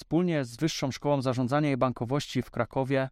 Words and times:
Wspólnie 0.00 0.44
z 0.44 0.56
Wyższą 0.56 0.90
Szkołą 0.90 1.22
Zarządzania 1.22 1.70
i 1.70 1.76
Bankowości 1.76 2.42
w 2.42 2.50
Krakowie 2.50 3.08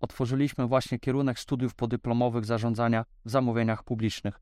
otworzyliśmy 0.00 0.66
właśnie 0.66 0.98
kierunek 0.98 1.38
studiów 1.38 1.74
podyplomowych 1.74 2.44
zarządzania 2.44 3.04
w 3.24 3.30
zamówieniach 3.30 3.84
publicznych. 3.84 4.40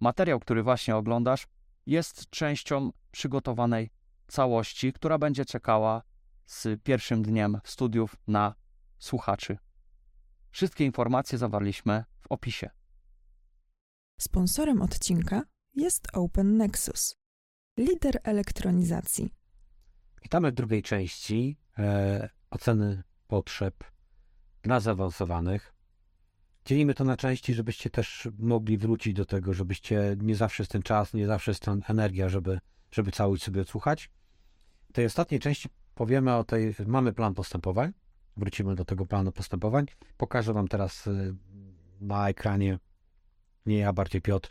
Materiał, 0.00 0.40
który 0.40 0.62
właśnie 0.62 0.96
oglądasz, 0.96 1.46
jest 1.86 2.30
częścią 2.30 2.90
przygotowanej 3.10 3.90
całości, 4.26 4.92
która 4.92 5.18
będzie 5.18 5.44
czekała 5.44 6.02
z 6.46 6.82
pierwszym 6.82 7.22
dniem 7.22 7.60
studiów 7.64 8.16
na 8.26 8.54
słuchaczy. 8.98 9.58
Wszystkie 10.50 10.84
informacje 10.84 11.38
zawarliśmy 11.38 12.04
w 12.20 12.26
opisie. 12.32 12.70
Sponsorem 14.20 14.82
odcinka 14.82 15.42
jest 15.74 16.08
Open 16.12 16.56
Nexus, 16.56 17.14
lider 17.78 18.20
elektronizacji. 18.24 19.30
Witamy 20.22 20.50
w 20.50 20.54
drugiej 20.54 20.82
części 20.82 21.56
e, 21.78 22.28
oceny 22.50 23.02
potrzeb 23.26 23.84
dla 24.62 24.80
zaawansowanych. 24.80 25.74
Dzielimy 26.64 26.94
to 26.94 27.04
na 27.04 27.16
części, 27.16 27.54
żebyście 27.54 27.90
też 27.90 28.28
mogli 28.38 28.78
wrócić 28.78 29.14
do 29.14 29.24
tego, 29.24 29.52
żebyście 29.54 30.16
nie 30.20 30.36
zawsze 30.36 30.62
jest 30.62 30.72
ten 30.72 30.82
czas, 30.82 31.14
nie 31.14 31.26
zawsze 31.26 31.50
jest 31.50 31.62
ta 31.62 31.76
energia, 31.88 32.28
żeby, 32.28 32.58
żeby 32.90 33.12
całość 33.12 33.42
sobie 33.42 33.60
odsłuchać. 33.60 34.10
W 34.90 34.92
tej 34.92 35.06
ostatniej 35.06 35.40
części 35.40 35.68
powiemy 35.94 36.34
o 36.34 36.44
tej, 36.44 36.74
mamy 36.86 37.12
plan 37.12 37.34
postępowań, 37.34 37.92
wrócimy 38.36 38.74
do 38.74 38.84
tego 38.84 39.06
planu 39.06 39.32
postępowań. 39.32 39.86
Pokażę 40.16 40.52
Wam 40.52 40.68
teraz 40.68 41.06
y, 41.06 41.34
na 42.00 42.28
ekranie, 42.28 42.78
nie 43.66 43.78
ja, 43.78 43.92
bardziej 43.92 44.22
Piotr, 44.22 44.50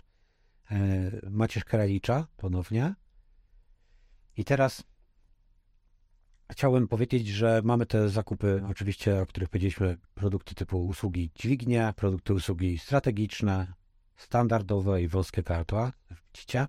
y, 0.71 1.29
Macierz 1.29 1.63
Karalicza 1.63 2.27
ponownie. 2.37 2.95
I 4.37 4.45
teraz 4.45 4.83
chciałem 6.51 6.87
powiedzieć, 6.87 7.27
że 7.27 7.61
mamy 7.63 7.85
te 7.85 8.09
zakupy, 8.09 8.63
oczywiście, 8.69 9.21
o 9.21 9.25
których 9.25 9.49
powiedzieliśmy, 9.49 9.97
produkty 10.13 10.55
typu 10.55 10.85
usługi 10.85 11.31
dźwignie, 11.35 11.93
produkty 11.95 12.33
usługi 12.33 12.77
strategiczne, 12.77 13.73
standardowe 14.15 15.01
i 15.01 15.07
wąskie 15.07 15.43
kartła, 15.43 15.91
widzicie? 16.33 16.67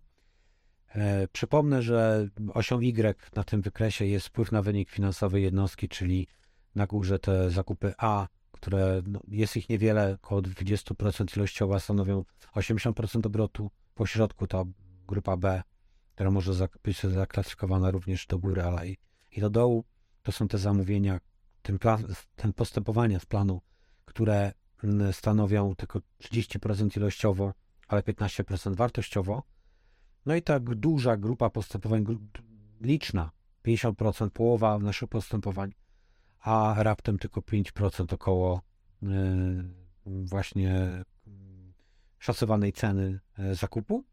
E, 0.89 1.29
przypomnę, 1.29 1.83
że 1.83 2.29
osią 2.55 2.81
Y 2.81 3.15
na 3.37 3.45
tym 3.45 3.63
wykresie 3.63 4.07
jest 4.07 4.27
wpływ 4.27 4.53
na 4.53 4.63
wynik 4.63 4.91
finansowy 4.91 5.41
jednostki, 5.41 5.89
czyli 5.89 6.27
na 6.75 6.87
górze 6.87 7.19
te 7.19 7.51
zakupy 7.51 7.95
A, 7.99 8.29
które 8.53 9.03
no, 9.07 9.21
jest 9.29 9.57
ich 9.57 9.69
niewiele, 9.69 10.19
około 10.23 10.43
20% 10.43 11.37
ilościowo 11.37 11.81
stanowią 11.81 12.25
80% 12.55 13.27
obrotu. 13.27 13.71
Po 13.95 14.07
środku 14.07 14.47
ta 14.47 14.65
grupa 15.09 15.37
B, 15.37 15.63
która 16.15 16.31
może 16.31 16.69
być 16.83 17.03
zaklasyfikowana 17.03 17.91
również 17.91 18.27
do 18.27 18.39
góry, 18.39 18.63
ale 18.63 18.89
i, 18.89 18.97
i 19.37 19.41
do 19.41 19.51
dołu. 19.51 19.85
To 20.23 20.33
są 20.33 20.49
te 20.49 20.59
zamówienia, 20.59 21.21
ten, 21.63 21.79
plan, 21.79 22.07
ten 22.37 22.53
postępowania 22.53 23.21
z 23.21 23.27
planu, 23.27 23.61
które 24.05 24.53
mm, 24.85 25.13
stanowią 25.13 25.75
tylko 25.75 26.01
30% 26.23 26.97
ilościowo, 26.97 27.55
ale 27.89 28.03
15% 28.03 28.77
wartościowo. 28.77 29.43
No 30.27 30.35
i 30.35 30.43
tak 30.43 30.75
duża 30.75 31.17
grupa 31.17 31.51
postępowań, 31.51 32.05
liczna, 32.81 33.31
50%, 33.65 34.31
połowa 34.31 34.79
naszych 34.79 35.09
postępowań 35.09 35.73
a 36.47 36.75
raptem 36.79 37.19
tylko 37.19 37.41
5% 37.41 38.15
około 38.15 38.63
e, 39.03 39.09
właśnie 40.07 41.05
szacowanej 42.19 42.73
ceny 42.73 43.21
e, 43.39 43.55
zakupu. 43.55 44.05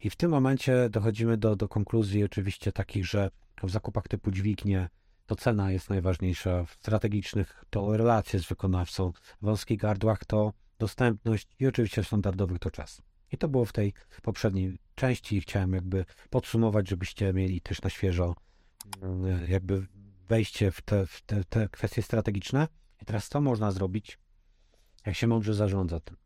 I 0.00 0.10
w 0.10 0.16
tym 0.16 0.30
momencie 0.30 0.90
dochodzimy 0.90 1.36
do, 1.36 1.56
do 1.56 1.68
konkluzji 1.68 2.24
oczywiście 2.24 2.72
takich, 2.72 3.06
że 3.06 3.30
w 3.66 3.70
zakupach 3.70 4.08
typu 4.08 4.30
dźwignie 4.30 4.88
to 5.26 5.36
cena 5.36 5.70
jest 5.70 5.90
najważniejsza, 5.90 6.64
w 6.64 6.72
strategicznych 6.72 7.64
to 7.70 7.96
relacje 7.96 8.40
z 8.40 8.48
wykonawcą, 8.48 9.12
w 9.12 9.44
wąskich 9.44 9.78
gardłach 9.78 10.24
to 10.24 10.52
dostępność 10.78 11.48
i 11.58 11.66
oczywiście 11.66 12.02
w 12.02 12.06
standardowych 12.06 12.58
to 12.58 12.70
czas. 12.70 13.02
I 13.32 13.38
to 13.38 13.48
było 13.48 13.64
w 13.64 13.72
tej 13.72 13.92
poprzedniej 14.22 14.78
części 14.94 15.40
chciałem 15.40 15.72
jakby 15.72 16.04
podsumować, 16.30 16.88
żebyście 16.88 17.32
mieli 17.32 17.60
też 17.60 17.82
na 17.82 17.90
świeżo 17.90 18.34
e, 19.02 19.50
jakby 19.50 19.86
wejście 20.28 20.70
w 20.70 20.80
te, 20.80 21.06
w 21.06 21.22
te, 21.22 21.44
te 21.44 21.68
kwestie 21.68 22.02
strategiczne. 22.02 22.68
I 23.02 23.04
teraz 23.04 23.28
co 23.28 23.40
można 23.40 23.70
zrobić, 23.70 24.18
jak 25.06 25.16
się 25.16 25.26
mądrze 25.26 25.54
zarządza 25.54 26.00
tym? 26.00 26.16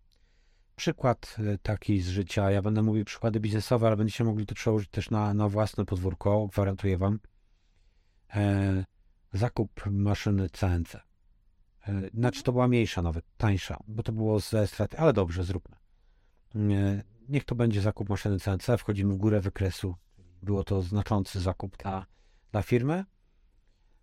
Przykład 0.77 1.37
e, 1.39 1.59
taki 1.59 2.01
z 2.01 2.09
życia, 2.09 2.51
ja 2.51 2.62
będę 2.62 2.83
mówił 2.83 3.05
przykłady 3.05 3.41
biznesowe, 3.41 3.87
ale 3.87 3.97
będziecie 3.97 4.25
mogli 4.25 4.47
to 4.47 4.55
przełożyć 4.55 4.91
też 4.91 5.11
na, 5.11 5.35
na 5.35 5.49
własne 5.49 5.85
podwórko, 5.85 6.47
gwarantuję 6.47 6.99
wam. 6.99 7.19
E, 8.35 8.85
zakup 9.33 9.87
maszyny 9.87 10.51
CNC. 10.51 10.97
E, 10.97 12.11
znaczy 12.15 12.43
to 12.43 12.53
była 12.53 12.69
mniejsza 12.69 13.03
nawet, 13.03 13.25
tańsza, 13.37 13.77
bo 13.89 14.03
to 14.03 14.12
było 14.12 14.41
ze 14.41 14.67
straty, 14.67 14.99
ale 14.99 15.12
dobrze, 15.12 15.45
zróbmy. 15.45 15.77
E, 16.55 17.03
niech 17.29 17.45
to 17.45 17.55
będzie 17.55 17.81
zakup 17.81 18.09
maszyny 18.09 18.41
CNC, 18.41 18.67
wchodzimy 18.79 19.15
w 19.15 19.17
górę 19.17 19.41
wykresu. 19.41 19.95
Było 20.43 20.65
to 20.65 20.83
znaczący 20.83 21.41
zakup 21.41 21.77
dla, 21.77 22.06
dla 22.53 22.62
firmy. 22.62 23.05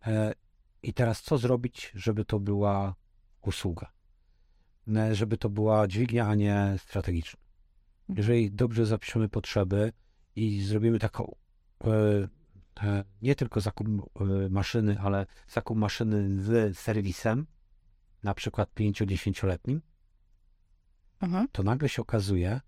E, 0.07 0.33
I 0.83 0.93
teraz 0.93 1.21
co 1.21 1.37
zrobić, 1.37 1.91
żeby 1.95 2.25
to 2.25 2.39
była 2.39 2.95
usługa? 3.41 3.91
E, 4.87 5.15
żeby 5.15 5.37
to 5.37 5.49
była 5.49 5.87
dźwignia, 5.87 6.27
a 6.27 6.35
nie 6.35 6.75
strategiczna. 6.77 7.39
Mhm. 8.09 8.17
Jeżeli 8.17 8.51
dobrze 8.51 8.85
zapiszemy 8.85 9.29
potrzeby 9.29 9.93
i 10.35 10.61
zrobimy 10.61 10.99
taką 10.99 11.35
e, 11.83 13.03
nie 13.21 13.35
tylko 13.35 13.61
zakup 13.61 13.87
maszyny, 14.49 14.99
ale 14.99 15.25
zakup 15.47 15.77
maszyny 15.77 16.41
z 16.43 16.77
serwisem, 16.77 17.47
na 18.23 18.33
przykład 18.33 18.69
5-10-letnim, 18.75 19.79
mhm. 21.21 21.47
to 21.51 21.63
nagle 21.63 21.89
się 21.89 22.01
okazuje, 22.01 22.61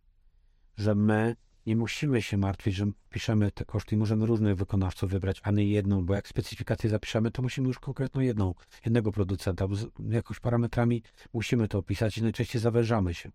że 0.77 0.95
my 0.95 1.35
nie 1.65 1.75
musimy 1.75 2.21
się 2.21 2.37
martwić, 2.37 2.75
że 2.75 2.85
piszemy 3.09 3.51
te 3.51 3.65
koszty 3.65 3.95
i 3.95 3.97
możemy 3.97 4.25
różnych 4.25 4.55
wykonawców 4.55 5.11
wybrać, 5.11 5.41
a 5.43 5.51
nie 5.51 5.65
jedną, 5.65 6.05
bo 6.05 6.13
jak 6.13 6.27
specyfikację 6.27 6.89
zapiszemy, 6.89 7.31
to 7.31 7.41
musimy 7.41 7.67
już 7.67 7.79
konkretną 7.79 8.21
jedną, 8.21 8.53
jednego 8.85 9.11
producenta, 9.11 9.67
bo 9.67 9.75
z 9.75 9.87
jakimiś 10.09 10.39
parametrami 10.39 11.03
musimy 11.33 11.67
to 11.67 11.77
opisać 11.77 12.17
i 12.17 12.23
najczęściej 12.23 12.61
zawężamy 12.61 13.13
się. 13.13 13.31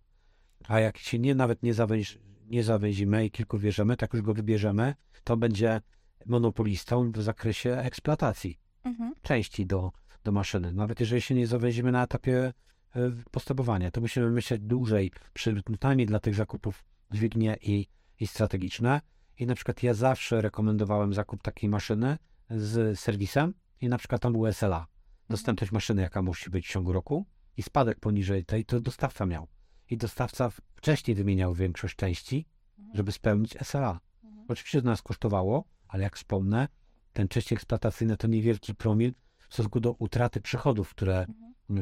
A 0.68 0.80
jak 0.80 0.98
się 0.98 1.18
nie, 1.18 1.34
nawet 1.34 1.62
nie, 1.62 1.74
zawęż, 1.74 2.18
nie 2.46 2.64
zawęzimy 2.64 3.26
i 3.26 3.30
kilku 3.30 3.58
wierzymy, 3.58 3.96
tak 3.96 4.12
już 4.12 4.22
go 4.22 4.34
wybierzemy, 4.34 4.94
to 5.24 5.36
będzie 5.36 5.80
monopolistą 6.26 7.12
w 7.12 7.22
zakresie 7.22 7.70
eksploatacji 7.70 8.58
mhm. 8.84 9.14
części 9.22 9.66
do, 9.66 9.92
do 10.24 10.32
maszyny. 10.32 10.72
Nawet 10.72 11.00
jeżeli 11.00 11.22
się 11.22 11.34
nie 11.34 11.46
zawęzimy 11.46 11.92
na 11.92 12.02
etapie 12.02 12.52
e, 12.96 13.10
postępowania, 13.30 13.90
to 13.90 14.00
musimy 14.00 14.30
myśleć 14.30 14.62
dłużej, 14.62 15.10
przynajmniej 15.32 16.06
dla 16.06 16.20
tych 16.20 16.34
zakupów 16.34 16.84
dźwignie 17.10 17.56
i 17.62 17.86
i 18.20 18.26
strategiczne. 18.26 19.00
I 19.38 19.46
na 19.46 19.54
przykład 19.54 19.82
ja 19.82 19.94
zawsze 19.94 20.40
rekomendowałem 20.40 21.14
zakup 21.14 21.42
takiej 21.42 21.70
maszyny 21.70 22.18
z 22.50 23.00
serwisem 23.00 23.54
i 23.80 23.88
na 23.88 23.98
przykład 23.98 24.22
tam 24.22 24.32
był 24.32 24.52
SLA. 24.52 24.86
Dostępność 25.30 25.72
maszyny, 25.72 26.02
jaka 26.02 26.22
musi 26.22 26.50
być 26.50 26.66
w 26.66 26.70
ciągu 26.70 26.92
roku 26.92 27.26
i 27.56 27.62
spadek 27.62 28.00
poniżej 28.00 28.44
tej, 28.44 28.64
to 28.64 28.80
dostawca 28.80 29.26
miał. 29.26 29.48
I 29.90 29.96
dostawca 29.96 30.50
wcześniej 30.74 31.14
wymieniał 31.14 31.54
większość 31.54 31.96
części, 31.96 32.46
żeby 32.94 33.12
spełnić 33.12 33.56
SLA. 33.62 34.00
Oczywiście 34.48 34.82
to 34.82 34.86
nas 34.86 35.02
kosztowało, 35.02 35.64
ale 35.88 36.02
jak 36.02 36.16
wspomnę, 36.16 36.68
ten 37.12 37.28
części 37.28 37.54
eksploatacyjne 37.54 38.16
to 38.16 38.26
niewielki 38.26 38.74
promil 38.74 39.14
w 39.48 39.54
stosunku 39.54 39.80
do 39.80 39.92
utraty 39.92 40.40
przychodów, 40.40 40.90
które, 40.90 41.26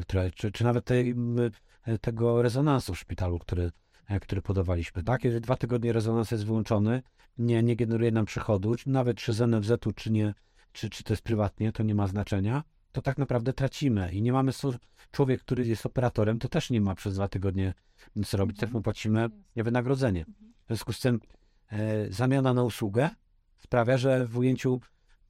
które 0.01 0.31
czy, 0.31 0.51
czy 0.51 0.63
nawet 0.63 0.85
tej, 0.85 1.15
tego 2.01 2.41
rezonansu 2.41 2.93
w 2.93 2.99
szpitalu, 2.99 3.39
który 3.39 3.71
który 4.21 4.41
podawaliśmy, 4.41 5.03
tak? 5.03 5.23
Jeżeli 5.23 5.41
dwa 5.41 5.55
tygodnie 5.55 5.93
rezonans 5.93 6.31
jest 6.31 6.45
wyłączony, 6.45 7.01
nie, 7.37 7.63
nie 7.63 7.75
generuje 7.75 8.11
nam 8.11 8.25
przychodu, 8.25 8.75
nawet 8.85 9.17
czy 9.17 9.33
z 9.33 9.41
NFZ-u, 9.41 9.91
czy 9.91 10.11
nie, 10.11 10.33
czy, 10.71 10.89
czy 10.89 11.03
to 11.03 11.13
jest 11.13 11.23
prywatnie, 11.23 11.71
to 11.71 11.83
nie 11.83 11.95
ma 11.95 12.07
znaczenia, 12.07 12.63
to 12.91 13.01
tak 13.01 13.17
naprawdę 13.17 13.53
tracimy 13.53 14.11
i 14.11 14.21
nie 14.21 14.33
mamy, 14.33 14.51
człowiek, 15.11 15.41
który 15.41 15.67
jest 15.67 15.85
operatorem, 15.85 16.39
to 16.39 16.49
też 16.49 16.69
nie 16.69 16.81
ma 16.81 16.95
przez 16.95 17.15
dwa 17.15 17.27
tygodnie 17.27 17.73
nic 18.15 18.33
robić, 18.33 18.57
też 18.57 18.71
mu 18.71 18.81
płacimy 18.81 19.29
wynagrodzenie. 19.55 20.25
W 20.63 20.67
związku 20.67 20.93
z 20.93 20.99
tym 20.99 21.19
e, 21.71 22.11
zamiana 22.11 22.53
na 22.53 22.63
usługę 22.63 23.09
sprawia, 23.57 23.97
że 23.97 24.25
w 24.25 24.37
ujęciu 24.37 24.79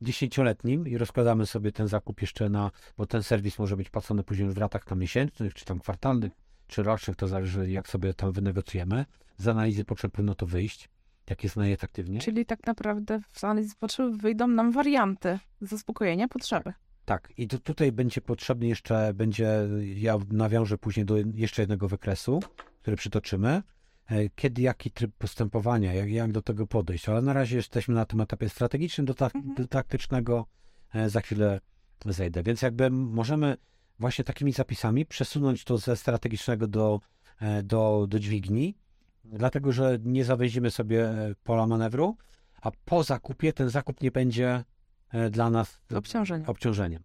dziesięcioletnim 0.02 0.88
i 0.88 0.98
rozkładamy 0.98 1.46
sobie 1.46 1.72
ten 1.72 1.88
zakup 1.88 2.22
jeszcze 2.22 2.50
na, 2.50 2.72
bo 2.98 3.06
ten 3.06 3.24
serwis 3.24 3.60
może 3.60 3.78
być 3.78 3.90
płacony 3.90 4.24
później 4.24 4.50
w 4.50 4.58
ratach 4.58 4.86
tam 4.86 5.00
miesięcznych, 5.00 5.54
czy 5.54 5.66
tam 5.66 5.80
kwartalnych, 5.80 6.32
czy 6.68 6.84
rocznych, 6.84 7.18
to 7.18 7.28
zależy 7.28 7.72
jak 7.72 7.90
sobie 7.90 8.14
tam 8.14 8.32
wynegocjujemy. 8.32 9.06
Z 9.38 9.48
analizy 9.48 9.86
potrzeb 9.86 10.12
powinno 10.12 10.36
to 10.36 10.46
wyjść, 10.46 10.90
jak 11.30 11.44
jest 11.44 11.56
najefektywniej. 11.56 12.22
Czyli 12.22 12.46
tak 12.46 12.68
naprawdę 12.68 13.20
z 13.34 13.44
analizy 13.44 13.76
potrzeb 13.80 14.12
wyjdą 14.12 14.48
nam 14.48 14.72
warianty 14.72 15.40
zaspokojenia 15.62 16.28
potrzeby. 16.28 16.74
Tak, 17.06 17.34
i 17.38 17.48
tu, 17.48 17.60
tutaj 17.60 17.92
będzie 17.92 18.22
potrzebny 18.22 18.68
jeszcze, 18.68 19.14
będzie, 19.14 19.68
ja 19.96 20.18
nawiążę 20.32 20.78
później 20.78 21.06
do 21.06 21.16
jeszcze 21.34 21.62
jednego 21.62 21.88
wykresu, 21.88 22.40
który 22.82 22.98
przytoczymy, 22.98 23.64
e, 24.10 24.30
kiedy, 24.30 24.62
jaki 24.62 24.92
tryb 24.92 25.12
postępowania, 25.18 25.94
jak, 25.94 26.10
jak 26.10 26.32
do 26.32 26.42
tego 26.42 26.68
podejść, 26.68 27.10
ale 27.10 27.22
na 27.22 27.34
razie 27.34 27.56
jesteśmy 27.56 27.96
na 27.96 28.06
tym 28.06 28.22
etapie 28.22 28.50
strategicznym 28.50 29.06
do, 29.06 29.14
ta, 29.14 29.26
mhm. 29.26 29.56
do 29.56 29.68
taktycznego, 29.68 30.46
e, 30.94 31.10
za 31.10 31.22
chwilę 31.22 31.60
zejdę. 32.06 32.44
Więc 32.44 32.62
jakby 32.62 32.90
możemy 32.90 33.58
właśnie 34.00 34.26
takimi 34.26 34.52
zapisami 34.52 35.06
przesunąć 35.06 35.64
to 35.64 35.78
ze 35.78 35.96
strategicznego 35.98 36.68
do, 36.68 37.00
e, 37.42 37.64
do, 37.64 38.06
do 38.10 38.20
dźwigni, 38.20 38.78
dlatego 39.26 39.72
że 39.72 39.98
nie 40.04 40.26
zawęzimy 40.26 40.72
sobie 40.72 41.10
e, 41.10 41.36
pola 41.44 41.68
manewru, 41.68 42.18
a 42.62 42.72
po 42.86 43.04
zakupie 43.04 43.54
ten 43.54 43.70
zakup 43.70 44.02
nie 44.02 44.12
będzie 44.12 44.64
e, 45.10 45.30
dla 45.30 45.50
nas 45.50 45.82
Obciążenie. 45.96 46.46
obciążeniem. 46.48 47.04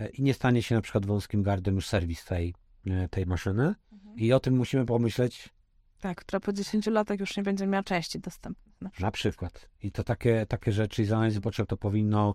E, 0.00 0.08
I 0.08 0.22
nie 0.22 0.34
stanie 0.34 0.62
się 0.62 0.74
na 0.74 0.80
przykład 0.80 1.06
wąskim 1.06 1.42
gardem 1.42 1.74
już 1.74 1.86
serwis 1.86 2.24
tej, 2.24 2.54
tej 3.10 3.26
maszyny. 3.26 3.74
I 4.16 4.32
o 4.32 4.40
tym 4.40 4.56
musimy 4.56 4.86
pomyśleć 4.86 5.48
Tak, 6.00 6.18
która 6.20 6.40
po 6.40 6.52
10 6.52 6.86
latach 6.86 7.20
już 7.20 7.36
nie 7.36 7.42
będzie 7.42 7.66
miała 7.66 7.82
części 7.82 8.20
dostępnych. 8.20 8.74
Na 8.80 8.90
przykład. 8.90 9.02
na 9.02 9.10
przykład. 9.10 9.68
I 9.82 9.92
to 9.92 10.04
takie, 10.04 10.46
takie 10.46 10.72
rzeczy 10.72 11.04
z 11.04 11.12
analizy 11.12 11.40
potrzeb 11.40 11.68
to 11.68 11.76
powinno, 11.76 12.34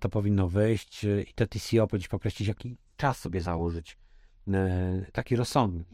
to 0.00 0.08
powinno 0.08 0.48
wyjść 0.48 1.04
i 1.04 1.34
te 1.34 1.46
TCO 1.46 1.86
powinniśmy 1.86 2.16
określić, 2.16 2.48
jaki 2.48 2.76
czas 2.96 3.18
sobie 3.18 3.40
założyć. 3.40 3.96
E, 4.48 5.06
Taki 5.12 5.36
rozsądny. 5.36 5.84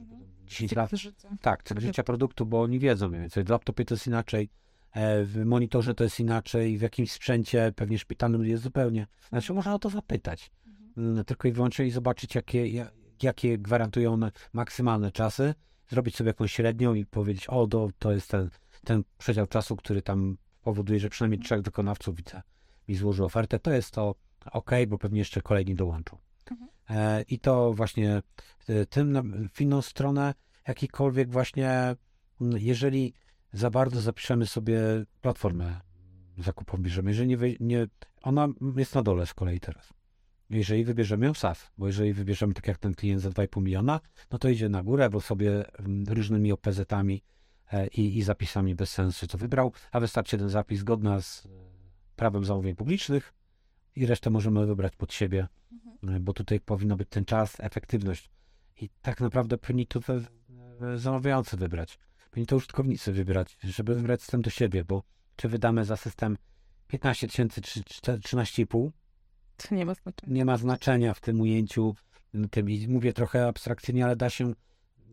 10 0.47 0.73
lat. 0.77 0.91
Cykl 0.91 1.03
życia. 1.03 1.29
Tak, 1.41 1.63
cykl 1.63 1.81
życia 1.81 2.03
produktu, 2.03 2.47
bo 2.47 2.63
oni 2.63 2.79
wiedzą 2.79 3.09
mniej 3.09 3.21
więcej. 3.21 3.45
W 3.45 3.49
laptopie 3.49 3.85
to 3.85 3.95
jest 3.95 4.07
inaczej, 4.07 4.49
e, 4.93 5.25
w 5.25 5.45
monitorze 5.45 5.95
to 5.95 6.05
jest 6.05 6.21
inaczej, 6.21 6.79
w 6.79 6.81
jakimś 6.83 7.13
sprzęcie, 7.13 7.73
pewnie 7.77 7.99
szpitalnym 7.99 8.45
jest 8.45 8.63
zupełnie. 8.63 9.07
Znaczy, 9.29 9.53
można 9.55 9.75
o 9.75 9.79
to 9.79 9.91
zapytać. 9.91 10.51
Mm, 10.97 11.25
Tylko 11.25 11.49
i 11.49 11.53
wyłącznie 11.53 11.87
i 11.87 11.91
zobaczyć, 11.91 12.35
jakie, 12.35 12.69
ja- 12.69 12.91
jakie 13.23 13.59
gwarantują 13.59 14.13
one 14.13 14.33
maksymalne 14.53 15.13
czasy, 15.13 15.55
zrobić 15.89 16.17
sobie 16.17 16.29
jakąś 16.29 16.53
średnią 16.53 16.95
i 16.95 17.07
powiedzieć, 17.07 17.47
o, 17.47 17.67
to, 17.67 17.89
to 17.99 18.13
jest 18.13 18.31
ten, 18.31 18.51
ten 18.85 19.05
przedział 19.19 19.47
czasu, 19.47 19.77
który 19.77 20.03
tam 20.03 20.37
powoduje, 20.63 21.01
że 21.01 21.09
przynajmniej 21.09 21.41
trzech 21.41 21.63
wykonawców 21.63 22.17
widzę, 22.17 22.43
mi 22.89 22.95
złoży 22.95 23.25
ofertę. 23.25 23.59
To 23.59 23.71
jest 23.73 23.91
to 23.91 24.15
ok, 24.53 24.71
bo 24.89 24.99
pewnie 24.99 25.19
jeszcze 25.19 25.43
kolejni 25.43 25.75
dołączą. 25.75 26.17
Mhm. 26.51 26.71
E, 26.91 27.23
I 27.23 27.39
to 27.39 27.73
właśnie 27.73 28.23
e, 28.69 28.87
tym 28.87 29.49
w 29.55 29.61
inną 29.61 29.83
stronę, 29.83 30.35
jakikolwiek 30.69 31.31
właśnie, 31.31 31.97
jeżeli 32.41 33.15
za 33.53 33.71
bardzo 33.71 34.01
zapiszemy 34.01 34.47
sobie 34.47 34.81
platformę 35.21 35.81
zakupową, 36.39 36.83
bierzemy, 36.83 37.11
jeżeli 37.11 37.29
nie, 37.29 37.57
nie, 37.61 37.87
ona 38.23 38.49
jest 38.77 38.95
na 38.95 39.03
dole 39.03 39.27
z 39.27 39.35
kolei 39.35 39.61
teraz. 39.61 39.93
Jeżeli 40.51 40.85
wybierzemy 40.85 41.27
ją 41.27 41.35
SaaS, 41.35 41.71
bo 41.79 41.87
jeżeli 41.87 42.13
wybierzemy 42.13 42.55
tak 42.55 42.67
jak 42.67 42.79
ten 42.79 42.95
klient 42.95 43.23
za 43.23 43.31
2,5 43.31 43.63
miliona, 43.63 44.01
no 44.31 44.39
to 44.39 44.49
idzie 44.49 44.69
na 44.69 44.83
górę, 44.83 45.11
bo 45.11 45.21
sobie 45.21 45.65
różnymi 46.09 46.53
OPZ-ami 46.53 47.23
e, 47.73 47.87
i, 47.87 48.19
i 48.19 48.23
zapisami 48.23 48.75
bez 48.75 48.91
sensu 48.91 49.27
to 49.27 49.39
wybrał, 49.39 49.73
a 49.93 50.01
wystarczy 50.01 50.39
ten 50.39 50.49
zapis 50.49 50.81
zgodna 50.81 51.21
z 51.21 51.49
prawem 52.17 52.45
zamówień 52.45 52.75
publicznych 52.77 53.35
i 53.97 54.07
resztę 54.07 54.31
możemy 54.31 54.67
wybrać 54.67 54.97
pod 54.97 55.13
siebie, 55.13 55.49
e, 56.09 56.21
bo 56.21 56.33
tutaj 56.33 56.61
powinno 56.61 56.97
być 56.97 57.09
ten 57.09 57.25
czas, 57.25 57.57
efektywność. 57.61 58.31
I 58.81 58.89
tak 59.03 59.21
naprawdę 59.21 59.59
powinni 59.59 59.87
to 59.87 60.01
we, 60.01 60.21
zamawiający 60.99 61.57
wybrać. 61.57 61.99
Powinni 62.31 62.47
to 62.47 62.57
użytkownicy 62.57 63.13
wybrać, 63.13 63.57
żeby 63.65 63.95
wybrać 63.95 64.21
system 64.21 64.43
do 64.43 64.51
siebie, 64.51 64.85
bo 64.85 65.03
czy 65.37 65.49
wydamy 65.49 65.85
za 65.85 65.97
system 65.97 66.37
15 66.89 67.27
tysięcy 67.29 67.61
czy 67.63 67.81
13,5, 67.83 68.91
To 69.57 69.75
nie 69.75 69.87
ma 69.87 69.95
znaczenia. 69.95 70.33
nie 70.35 70.45
ma 70.45 70.57
znaczenia 70.57 71.15
w 71.15 71.21
tym 71.21 71.41
ujęciu. 71.41 71.95
Tym, 72.51 72.71
I 72.71 72.89
mówię 72.89 73.13
trochę 73.13 73.47
abstrakcyjnie, 73.47 74.05
ale 74.05 74.17
da 74.17 74.31
się 74.31 74.53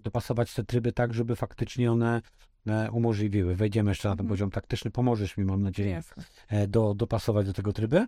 dopasować 0.03 0.53
te 0.53 0.63
tryby 0.63 0.91
tak, 0.91 1.13
żeby 1.13 1.35
faktycznie 1.35 1.91
one 1.91 2.21
e, 2.67 2.91
umożliwiły. 2.91 3.55
Wejdziemy 3.55 3.91
jeszcze 3.91 4.09
na 4.09 4.15
ten 4.15 4.23
Mhm. 4.25 4.29
poziom 4.29 4.51
taktyczny, 4.51 4.91
pomożesz 4.91 5.37
mi, 5.37 5.45
mam 5.45 5.61
nadzieję, 5.63 5.89
Jasne. 5.91 6.23
e, 6.47 6.67
do, 6.67 6.93
dopasować 6.93 7.45
do 7.45 7.53
tego 7.53 7.73
tryby. 7.73 8.07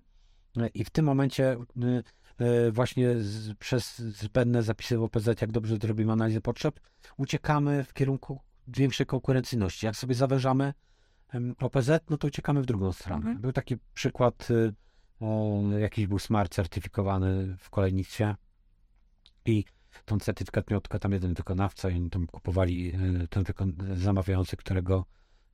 I 0.74 0.84
w 0.84 0.90
tym 0.90 1.06
momencie 1.06 1.58
y, 2.40 2.44
y, 2.46 2.72
właśnie 2.72 3.20
z, 3.20 3.54
przez 3.54 3.98
zbędne 4.00 4.64
zapisy 4.64 4.98
w 4.98 5.04
OPZ, 5.04 5.28
jak 5.42 5.52
dobrze 5.52 5.78
zrobimy 5.78 6.12
analizę 6.12 6.42
potrzeb, 6.42 6.80
uciekamy 7.18 7.84
w 7.84 7.94
kierunku 7.94 8.40
większej 8.68 9.06
konkurencyjności. 9.06 9.86
Jak 9.86 9.96
sobie 9.96 10.16
zawężamy 10.16 10.74
OPZ, 11.60 11.90
no 12.10 12.18
to 12.18 12.28
uciekamy 12.28 12.62
w 12.62 12.66
drugą 12.66 12.92
stronę. 12.92 13.18
Mhm. 13.18 13.42
Był 13.42 13.52
taki 13.52 13.78
przykład, 13.94 14.52
y, 14.52 14.74
o, 15.20 15.62
jakiś 15.80 16.08
był 16.08 16.20
smart 16.20 16.54
certyfikowany 16.54 17.58
w 17.60 17.70
kolejnictwie 17.70 18.36
i 19.46 19.66
ten 20.06 20.20
certyfikat 20.20 20.70
miał 20.70 20.82
tylko 20.82 21.00
tam 21.00 21.12
jeden 21.12 21.34
wykonawca 21.34 21.90
i 21.90 21.96
oni 21.96 22.10
tam 22.10 22.28
kupowali 22.28 22.94
ten 23.30 23.44
wykon- 23.44 23.96
zamawiający, 23.96 24.58
którego, 24.58 25.06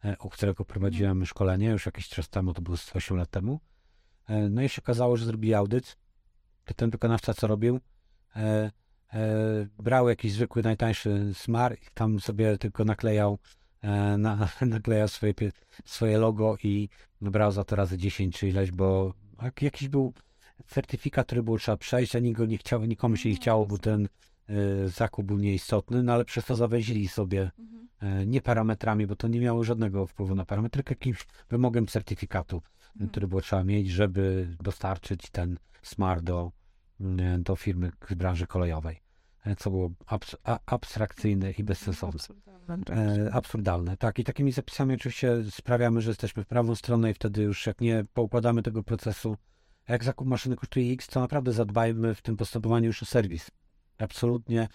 e, 0.03 0.17
u 0.17 0.29
którego 0.29 0.65
prowadziłem 0.65 1.25
szkolenie 1.25 1.69
już 1.69 1.85
jakiś 1.85 2.09
czas 2.09 2.29
temu, 2.29 2.53
to 2.53 2.61
było 2.61 2.77
z 2.77 2.95
8 2.95 3.17
lat 3.17 3.29
temu. 3.29 3.59
E, 4.27 4.50
No 4.50 4.62
i 4.62 4.69
się 4.69 4.81
okazało, 4.81 5.18
że 5.18 5.25
zrobili 5.25 5.53
audyt. 5.53 5.97
To 6.65 6.74
ten 6.74 6.89
wykonawca 6.89 7.33
co 7.33 7.47
robił? 7.47 7.79
E, 8.35 8.71
e, 9.13 9.68
brał 9.79 10.09
jakiś 10.09 10.31
zwykły, 10.33 10.63
najtańszy 10.63 11.31
smar 11.33 11.74
i 11.74 11.85
tam 11.94 12.19
sobie 12.19 12.57
tylko 12.57 12.85
naklejał, 12.85 13.38
e, 13.81 14.18
na, 14.18 14.50
naklejał 14.62 15.07
swoje, 15.07 15.33
swoje 15.85 16.18
logo 16.18 16.57
i 16.63 16.89
brał 17.21 17.51
za 17.51 17.63
to 17.63 17.75
razy 17.75 17.97
10 17.97 18.39
czy 18.39 18.47
ileś, 18.47 18.71
bo 18.71 19.13
jak- 19.41 19.62
jakiś 19.62 19.88
był 19.89 20.13
certyfikat, 20.68 21.25
który 21.27 21.44
było 21.44 21.57
trzeba 21.57 21.77
przejść, 21.77 22.15
a 22.15 22.19
nikt 22.19 22.38
go 22.38 22.45
nie 22.45 22.57
chciał, 22.57 22.85
nikomu 22.85 23.15
się 23.18 23.29
nie 23.29 23.35
chciało, 23.35 23.65
bo 23.65 23.77
ten 23.77 24.07
e, 24.50 24.89
zakup 24.89 25.25
był 25.25 25.38
nieistotny, 25.38 26.03
no 26.03 26.13
ale 26.13 26.25
przez 26.25 26.45
to 26.45 26.56
zawęzili 26.56 27.07
sobie 27.07 27.51
e, 28.00 28.25
nie 28.25 28.41
parametrami, 28.41 29.07
bo 29.07 29.15
to 29.15 29.27
nie 29.27 29.39
miało 29.39 29.63
żadnego 29.63 30.07
wpływu 30.07 30.35
na 30.35 30.45
parametry, 30.45 30.83
tylko 30.83 30.91
jakimś 31.01 31.25
wymogiem 31.50 31.88
certyfikatu, 31.88 32.56
Mhm. 32.57 32.76
Który 33.11 33.27
było 33.27 33.41
trzeba 33.41 33.63
mieć, 33.63 33.89
żeby 33.89 34.55
dostarczyć 34.63 35.29
ten 35.29 35.57
smart 35.81 36.23
do, 36.23 36.51
mm, 36.99 37.44
do 37.44 37.55
firmy 37.55 37.91
z 38.09 38.13
branży 38.13 38.47
kolejowej, 38.47 39.01
e, 39.45 39.55
co 39.55 39.69
było 39.69 39.89
abs- 40.05 40.59
abstrakcyjne 40.65 41.51
i 41.51 41.63
bezsensowne. 41.63 42.19
Absurdalne 42.19 42.59
wręcz. 42.67 42.89
E, 42.89 43.33
absurdalne, 43.33 43.97
tak. 43.97 44.19
I 44.19 44.23
takimi 44.23 44.51
zapisami 44.51 44.94
oczywiście 44.94 45.44
sprawiamy, 45.51 46.01
że 46.01 46.09
jesteśmy 46.09 46.44
w 46.44 46.47
prawą 46.47 46.75
stronę 46.75 47.11
i 47.11 47.13
wtedy 47.13 47.41
już 47.41 47.67
jak 47.67 47.81
nie 47.81 48.05
poukładamy 48.13 48.63
tego 48.63 48.83
procesu, 48.83 49.38
jak 49.88 50.03
zakup 50.03 50.27
maszyny 50.27 50.55
kosztuje 50.55 50.93
X, 50.93 51.07
to 51.07 51.19
naprawdę 51.19 51.53
zadbajmy 51.53 52.15
w 52.15 52.21
tym 52.21 52.38
postępowaniu 52.38 52.85
już 52.85 53.03
o 53.03 53.05
serwis. 53.05 53.51
Absolutnie 53.97 54.67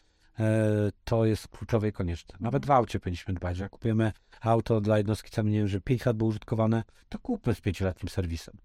to 1.04 1.24
jest 1.24 1.48
kluczowe 1.48 1.88
i 1.88 1.92
konieczne. 1.92 2.36
Nawet 2.40 2.66
w 2.66 2.70
aucie 2.70 3.00
powinniśmy 3.00 3.34
dbać, 3.34 3.56
że 3.56 3.62
jak 3.62 3.72
kupujemy 3.72 4.12
auto 4.40 4.80
dla 4.80 4.98
jednostki 4.98 5.30
ceny, 5.30 5.68
że 5.68 5.80
5 5.80 6.06
lat 6.06 6.16
było 6.16 6.30
użytkowane, 6.30 6.84
to 7.08 7.18
kupmy 7.18 7.54
z 7.54 7.60
5-letnim 7.60 8.08
serwisem. 8.08 8.56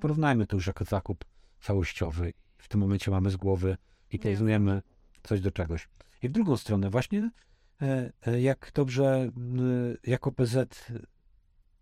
Porównajmy 0.00 0.46
to 0.46 0.56
już 0.56 0.66
jako 0.66 0.84
zakup 0.84 1.24
całościowy. 1.60 2.32
W 2.58 2.68
tym 2.68 2.80
momencie 2.80 3.10
mamy 3.10 3.30
z 3.30 3.36
głowy 3.36 3.76
i 4.10 4.18
tezujemy 4.18 4.82
coś 5.22 5.40
do 5.40 5.50
czegoś. 5.50 5.88
I 6.22 6.28
w 6.28 6.32
drugą 6.32 6.56
stronę 6.56 6.90
właśnie 6.90 7.30
e, 7.82 8.12
e, 8.26 8.40
jak 8.40 8.70
dobrze 8.74 9.30
jako 10.06 10.32
PZ 10.32 10.92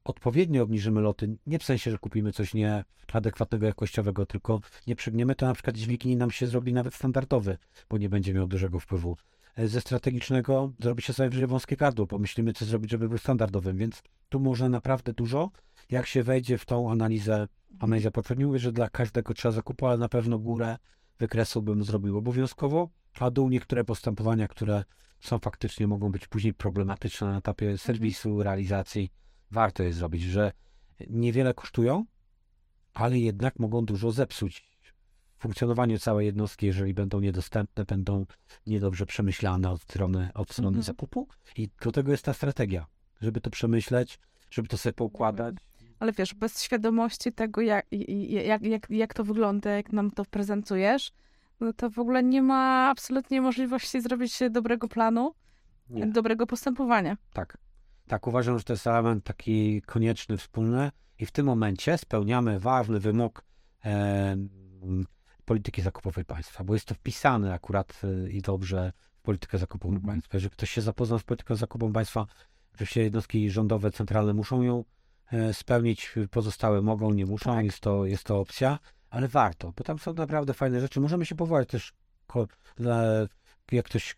odpowiednio 0.05 0.63
obniżymy 0.63 1.01
loty, 1.01 1.37
nie 1.47 1.59
w 1.59 1.65
sensie, 1.65 1.91
że 1.91 1.99
kupimy 1.99 2.33
coś 2.33 2.55
nieadekwatnego 2.55 3.67
jakościowego, 3.67 4.27
tylko 4.27 4.61
nie 4.87 4.97
przygniemy, 4.97 5.35
to 5.35 5.47
na 5.47 5.55
przykład 5.55 5.77
dźwigni 5.77 6.17
nam 6.17 6.31
się 6.31 6.47
zrobi 6.47 6.73
nawet 6.73 6.95
standardowy, 6.95 7.59
bo 7.89 7.99
nie 7.99 8.09
będzie 8.09 8.35
miał 8.35 8.47
dużego 8.47 8.81
wpływu. 8.81 9.17
E, 9.61 9.69
Ze 9.69 9.81
strategicznego 9.81 10.73
zrobi 10.79 11.03
się 11.03 11.13
sobie 11.13 11.47
wąskie 11.47 11.77
gardło, 11.77 12.07
pomyślimy, 12.07 12.53
co 12.53 12.65
zrobić, 12.65 12.91
żeby 12.91 13.09
był 13.09 13.19
standardowym, 13.19 13.77
więc 13.77 14.03
tu 14.29 14.41
można 14.41 14.69
naprawdę 14.69 15.13
dużo, 15.13 15.51
jak 15.91 16.07
się 16.07 16.23
wejdzie 16.23 16.59
w 16.59 16.67
tą 16.67 16.91
analizę, 16.91 17.49
analizę. 17.79 18.11
Nie 18.37 18.47
mówię, 18.47 18.59
że 18.59 18.73
dla 18.73 18.91
każdego 18.91 19.35
trzeba 19.35 19.53
zakupu, 19.53 19.87
ale 19.87 19.99
na 19.99 20.09
pewno 20.09 20.39
górę 20.39 20.77
wykresu 21.19 21.63
bym 21.63 21.85
zrobił 21.85 22.19
obowiązkowo, 22.19 22.89
a 23.19 23.31
dół 23.31 23.49
niektóre 23.49 23.85
postępowania, 23.85 24.49
które 24.49 24.85
są 25.21 25.39
faktycznie, 25.39 25.87
mogą 25.87 26.13
być 26.13 26.29
później 26.29 26.55
problematyczne 26.55 27.27
na 27.27 27.39
etapie 27.39 27.79
serwisu, 27.79 28.43
realizacji, 28.43 29.11
warto 29.51 29.83
je 29.83 29.93
zrobić, 29.93 30.23
że 30.23 30.53
niewiele 31.09 31.55
kosztują, 31.55 32.05
ale 32.95 33.19
jednak 33.19 33.59
mogą 33.59 33.85
dużo 33.85 34.13
zepsuć 34.13 34.70
funkcjonowanie 35.41 35.99
całej 35.99 36.27
jednostki, 36.27 36.67
jeżeli 36.67 36.95
będą 36.95 37.21
niedostępne, 37.21 37.85
będą 37.85 38.27
niedobrze 38.67 39.07
przemyślane 39.07 39.71
od 39.71 39.83
strony, 39.83 40.31
od 40.35 40.51
strony 40.51 40.69
Mhm. 40.69 40.83
zakupu. 40.83 41.29
I 41.57 41.69
do 41.83 41.93
tego 41.93 42.13
jest 42.13 42.25
ta 42.25 42.33
strategia, 42.35 42.87
żeby 43.21 43.41
to 43.41 43.51
przemyśleć, 43.51 44.19
żeby 44.51 44.69
to 44.69 44.77
sobie 44.79 44.93
poukładać. 44.93 45.55
Ale 45.99 46.13
wiesz, 46.13 46.35
bez 46.35 46.63
świadomości 46.63 47.33
tego, 47.33 47.61
jak, 47.61 47.87
jak, 48.29 48.63
jak, 48.63 48.91
jak 48.91 49.15
to 49.15 49.25
wygląda, 49.25 49.71
jak 49.71 49.93
nam 49.93 50.11
to 50.11 50.25
prezentujesz, 50.25 51.13
no 51.61 51.73
to 51.73 51.91
w 51.91 51.99
ogóle 51.99 52.23
nie 52.23 52.43
ma 52.43 52.89
absolutnie 52.91 53.41
możliwości 53.41 54.01
zrobić 54.01 54.39
dobrego 54.51 54.89
planu, 54.89 55.35
Nie. 55.91 56.07
dobrego 56.07 56.47
postępowania. 56.47 57.17
Tak. 57.33 57.59
Tak, 58.07 58.27
uważam, 58.27 58.59
że 58.59 58.65
to 58.65 58.73
jest 58.73 58.87
element 58.87 59.25
taki 59.25 59.83
konieczny, 59.83 60.37
wspólny 60.37 60.91
i 61.19 61.27
w 61.27 61.31
tym 61.31 61.47
momencie 61.47 61.99
spełniamy 61.99 62.61
ważny 62.61 63.01
wymóg 63.01 63.45
e, 63.85 64.37
polityki 65.51 65.83
zakupowej 65.83 66.25
państwa, 66.25 66.65
bo 66.65 66.75
jest 66.75 66.87
to 66.87 66.95
wpisane 66.95 67.55
akurat 67.55 68.01
e, 68.05 68.31
i 68.31 68.43
dobrze 68.43 68.93
w 69.13 69.23
politykę 69.23 69.59
zakupową 69.59 69.95
Mhm. 69.95 70.13
państwa. 70.15 70.37
Jeżeli 70.37 70.51
ktoś 70.51 70.71
się 70.71 70.81
zapoznał 70.81 71.19
z 71.19 71.23
polityką 71.23 71.57
zakupową 71.57 71.93
państwa, 71.93 72.27
oczywiście 72.75 73.03
jednostki 73.03 73.51
rządowe, 73.51 73.91
centralne 73.91 74.35
muszą 74.35 74.63
ją 74.63 74.85
e, 75.33 75.55
spełnić, 75.55 76.15
pozostałe 76.31 76.83
mogą, 76.83 77.13
nie 77.13 77.27
muszą, 77.27 77.55
Tak. 77.55 77.65
jest, 77.65 77.81
to, 77.81 78.07
jest 78.07 78.25
to 78.25 78.41
opcja, 78.41 78.79
ale 79.11 79.29
warto, 79.29 79.73
bo 79.77 79.85
tam 79.85 79.99
są 79.99 80.15
naprawdę 80.15 80.55
fajne 80.55 80.81
rzeczy. 80.81 81.01
Możemy 81.01 81.27
się 81.27 81.35
powołać 81.35 81.69
też, 81.69 81.93
jak 83.73 83.87
ktoś 83.87 84.17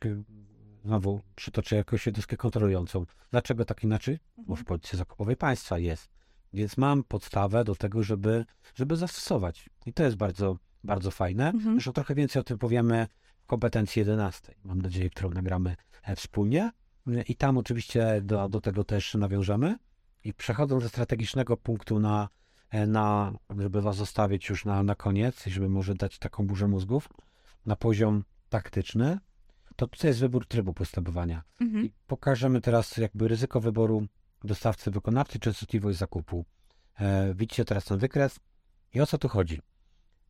znowu 0.84 1.20
przytoczy 1.34 1.76
jakąś 1.76 2.06
jednostkę 2.06 2.36
kontrolującą. 2.36 3.06
Dlaczego 3.30 3.64
tak 3.64 3.84
inaczej? 3.84 4.18
Bo 4.38 4.56
w 4.56 4.64
polityce 4.64 4.96
zakupowej 4.96 5.36
państwa 5.36 5.78
jest. 5.78 6.08
Więc 6.52 6.76
mam 6.76 7.04
podstawę 7.04 7.64
do 7.64 7.74
tego, 7.74 8.02
żeby, 8.02 8.44
żeby 8.74 8.96
zastosować. 8.96 9.70
I 9.86 9.92
to 9.92 10.02
jest 10.02 10.16
bardzo, 10.16 10.56
bardzo 10.84 11.10
fajne. 11.10 11.50
Mhm. 11.50 11.74
Zresztą 11.74 11.92
trochę 11.92 12.14
więcej 12.14 12.40
o 12.40 12.44
tym 12.44 12.58
powiemy 12.58 13.06
w 13.42 13.46
kompetencji 13.46 14.00
11. 14.00 14.54
Mam 14.64 14.82
nadzieję, 14.82 15.10
którą 15.10 15.30
nagramy 15.30 15.76
e, 16.02 16.16
wspólnie. 16.16 16.70
I 17.28 17.36
tam 17.36 17.58
oczywiście 17.58 18.20
do, 18.22 18.48
do 18.48 18.60
tego 18.60 18.84
też 18.84 19.14
nawiążemy. 19.14 19.78
I 20.24 20.34
przechodząc 20.34 20.82
ze 20.82 20.88
strategicznego 20.88 21.56
punktu 21.56 22.00
na, 22.00 22.28
e, 22.70 22.86
na 22.86 23.32
żeby 23.58 23.82
was 23.82 23.96
zostawić 23.96 24.48
już 24.48 24.64
na, 24.64 24.82
na 24.82 24.94
koniec, 24.94 25.46
i 25.46 25.50
żeby 25.50 25.68
może 25.68 25.94
dać 25.94 26.18
taką 26.18 26.46
burzę 26.46 26.68
mózgów, 26.68 27.08
na 27.66 27.76
poziom 27.76 28.24
taktyczny, 28.48 29.18
to 29.76 29.86
tutaj 29.86 30.08
jest 30.08 30.20
wybór 30.20 30.46
trybu 30.46 30.74
postępowania. 30.74 31.42
Mhm. 31.60 31.86
I 31.86 31.92
pokażemy 32.06 32.60
teraz 32.60 32.96
jakby 32.96 33.28
ryzyko 33.28 33.60
wyboru 33.60 34.06
dostawcy 34.44 34.90
wykonawcy, 34.90 35.38
częstotliwość 35.38 35.98
zakupu. 35.98 36.44
E, 37.00 37.34
widzicie 37.34 37.64
teraz 37.64 37.84
ten 37.84 37.98
wykres. 37.98 38.40
I 38.94 39.00
o 39.00 39.06
co 39.06 39.18
tu 39.18 39.28
chodzi? 39.28 39.60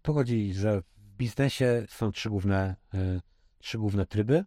Tu 0.03 0.15
chodzi, 0.15 0.55
że 0.55 0.83
w 0.83 1.17
biznesie 1.17 1.85
są 1.89 2.13
trzy 2.13 2.29
główne, 2.31 2.77
e, 2.95 3.21
trzy 3.59 3.79
główne 3.79 4.07
tryby. 4.07 4.45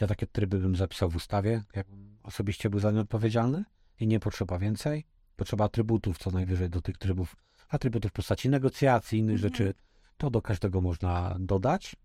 Ja 0.00 0.06
takie 0.06 0.26
tryby 0.26 0.58
bym 0.58 0.76
zapisał 0.76 1.10
w 1.10 1.16
ustawie, 1.16 1.64
jakbym 1.74 2.18
osobiście 2.22 2.70
był 2.70 2.80
za 2.80 2.90
nie 2.90 3.00
odpowiedzialny 3.00 3.64
i 4.00 4.06
nie 4.06 4.20
potrzeba 4.20 4.58
więcej. 4.58 5.04
Potrzeba 5.36 5.64
atrybutów 5.64 6.18
co 6.18 6.30
najwyżej 6.30 6.70
do 6.70 6.80
tych 6.82 6.98
trybów. 6.98 7.36
Atrybutów 7.68 8.10
w 8.10 8.14
postaci 8.14 8.48
negocjacji, 8.48 9.18
innych 9.18 9.34
Mhm. 9.36 9.52
rzeczy. 9.52 9.74
To 10.16 10.30
do 10.30 10.42
każdego 10.42 10.80
można 10.80 11.36
dodać. 11.40 11.96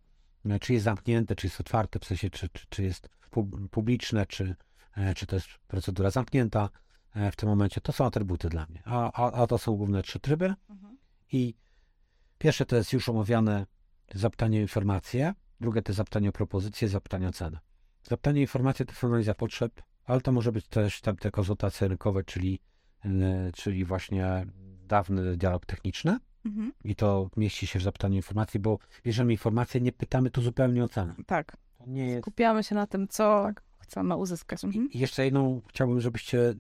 E, 0.46 0.60
Czy 0.60 0.74
jest 0.74 0.86
zamknięte, 0.86 1.36
czy 1.36 1.48
jest 1.48 1.60
otwarte, 1.62 2.00
w 2.00 2.06
sensie 2.06 2.30
czy, 2.30 2.50
czy, 2.50 2.66
czy 2.70 2.84
jest 2.84 3.10
pub- 3.30 3.70
publiczne, 3.70 4.26
czy, 4.26 4.56
e, 4.98 5.14
czy 5.14 5.26
to 5.26 5.36
jest 5.36 5.48
procedura 5.68 6.10
zamknięta 6.12 6.70
w 7.32 7.36
tym 7.36 7.50
momencie. 7.50 7.82
To 7.82 7.92
są 7.92 8.06
atrybuty 8.06 8.50
dla 8.50 8.66
mnie. 8.70 8.82
A, 8.86 9.12
a, 9.12 9.32
a 9.32 9.48
to 9.48 9.58
są 9.58 9.76
główne 9.76 10.04
trzy 10.04 10.20
tryby. 10.20 10.54
Mhm. 10.70 10.98
I 11.32 11.56
pierwsze 12.42 12.66
to 12.66 12.76
jest 12.76 12.94
już 12.94 13.10
omawiane 13.10 13.66
zapytanie 14.14 14.58
o 14.60 14.62
informacje, 14.62 15.34
drugie 15.60 15.82
to 15.82 15.94
zapytanie 15.94 16.30
o 16.30 16.32
propozycję, 16.32 16.88
zapytanie 16.88 17.28
o 17.28 17.32
cenę. 17.32 17.60
Zapytanie 18.04 18.40
o 18.40 18.42
informacje 18.42 18.86
to 18.86 19.08
analiza 19.08 19.34
potrzeb, 19.34 19.82
ale 20.06 20.22
to 20.22 20.32
może 20.32 20.52
być 20.52 20.68
też 20.68 21.02
tam 21.02 21.16
te 21.16 21.32
konsultacje 21.32 21.88
rynkowe, 21.88 22.24
czyli, 22.24 22.60
e, 23.06 23.52
czyli 23.56 23.86
właśnie 23.86 24.46
dawny 24.88 25.38
dialog 25.38 25.66
techniczny 25.66 26.18
Mhm. 26.46 26.72
i 26.84 26.96
to 26.96 27.30
mieści 27.38 27.68
się 27.68 27.80
w 27.80 27.82
zapytaniu 27.82 28.16
informacji, 28.16 28.60
bo 28.60 28.80
bierzemy 29.04 29.32
informacje, 29.32 29.82
nie 29.82 29.92
pytamy 29.92 30.32
tu 30.32 30.42
zupełnie 30.42 30.84
o 30.84 30.88
cenę. 30.88 31.16
Tak. 31.26 31.58
Jest... 31.88 32.22
Skupiamy 32.22 32.64
się 32.64 32.76
na 32.76 32.88
tym, 32.88 33.08
co 33.08 33.50
chcemy 33.80 34.16
uzyskać. 34.16 34.64
Mhm. 34.64 34.90
I 34.92 35.00
jeszcze 35.00 35.26
jedną 35.26 35.62
chciałbym, 35.70 36.02
żebyście 36.02 36.54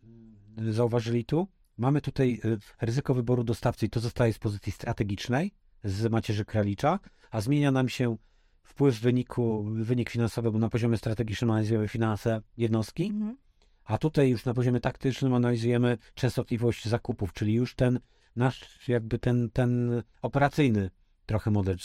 zauważyli 0.69 1.25
tu. 1.25 1.47
Mamy 1.77 2.01
tutaj 2.01 2.41
y, 2.45 2.57
ryzyko 2.81 3.13
wyboru 3.13 3.43
dostawcy 3.43 3.85
i 3.85 3.89
to 3.89 4.00
zostaje 4.00 4.33
z 4.33 4.39
pozycji 4.39 4.71
strategicznej 4.71 5.51
z 5.83 6.11
macierzy 6.11 6.45
Kralicza, 6.45 7.00
a 7.31 7.41
zmienia 7.41 7.71
nam 7.71 7.89
się 7.89 8.17
wpływ 8.63 9.00
wyniku, 9.00 9.63
wynik 9.63 10.09
finansowy, 10.09 10.51
bo 10.51 10.59
na 10.59 10.69
poziomie 10.69 10.97
strategicznym 10.97 11.51
analizujemy 11.51 11.88
finanse 11.88 12.41
jednostki, 12.57 13.05
Mhm. 13.05 13.38
a 13.85 13.97
tutaj 13.97 14.29
już 14.29 14.45
na 14.45 14.53
poziomie 14.53 14.79
taktycznym 14.79 15.33
analizujemy 15.33 15.97
częstotliwość 16.15 16.88
zakupów, 16.88 17.33
czyli 17.33 17.53
już 17.53 17.75
ten 17.75 18.00
nasz, 18.35 18.88
jakby 18.88 19.19
ten, 19.19 19.50
ten 19.53 20.03
operacyjny 20.21 20.89
trochę 21.25 21.51
model, 21.51 21.77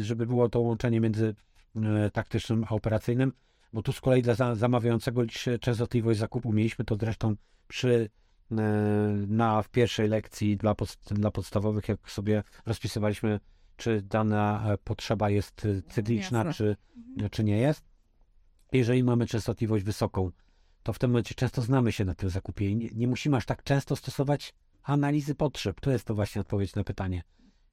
żeby 0.00 0.26
było 0.26 0.48
to 0.48 0.60
łączenie 0.60 1.00
między 1.00 1.34
e, 1.76 2.10
taktycznym 2.10 2.64
a 2.64 2.74
operacyjnym, 2.74 3.32
bo 3.72 3.82
tu 3.82 3.92
z 3.92 4.00
kolei 4.00 4.22
dla 4.22 4.34
za- 4.34 4.54
zamawiającego 4.54 5.22
liczy 5.22 5.58
częstotliwość 5.58 6.18
zakupu. 6.18 6.52
Mieliśmy 6.52 6.84
to 6.84 6.96
zresztą 7.00 7.34
przy 7.68 8.10
na 9.28 9.62
w 9.62 9.68
pierwszej 9.68 10.08
lekcji 10.08 10.56
dla, 10.56 10.72
podst- 10.74 11.12
dla 11.14 11.30
podstawowych, 11.30 11.88
jak 11.88 12.10
sobie 12.10 12.42
rozpisywaliśmy, 12.66 13.40
czy 13.76 14.02
dana 14.02 14.64
e, 14.72 14.78
potrzeba 14.78 15.30
jest 15.30 15.66
e, 15.66 15.82
cykliczna, 15.82 16.38
Jasne. 16.38 16.54
czy, 16.54 16.76
Mhm. 16.96 17.30
czy 17.30 17.44
nie 17.44 17.58
jest. 17.58 17.84
Jeżeli 18.72 19.04
mamy 19.04 19.26
częstotliwość 19.26 19.84
wysoką, 19.84 20.30
to 20.82 20.92
w 20.92 20.98
tym 20.98 21.10
momencie 21.10 21.34
często 21.34 21.62
znamy 21.62 21.92
się 21.92 22.04
na 22.04 22.14
tym 22.14 22.30
zakupie 22.30 22.70
i 22.70 22.76
nie, 22.76 22.88
nie 22.94 23.08
musimy 23.08 23.36
aż 23.36 23.46
tak 23.46 23.62
często 23.62 23.96
stosować 23.96 24.54
analizy 24.82 25.34
potrzeb. 25.34 25.80
To 25.80 25.90
jest 25.90 26.04
to 26.04 26.14
właśnie 26.14 26.40
odpowiedź 26.40 26.74
na 26.74 26.84
pytanie. 26.84 27.22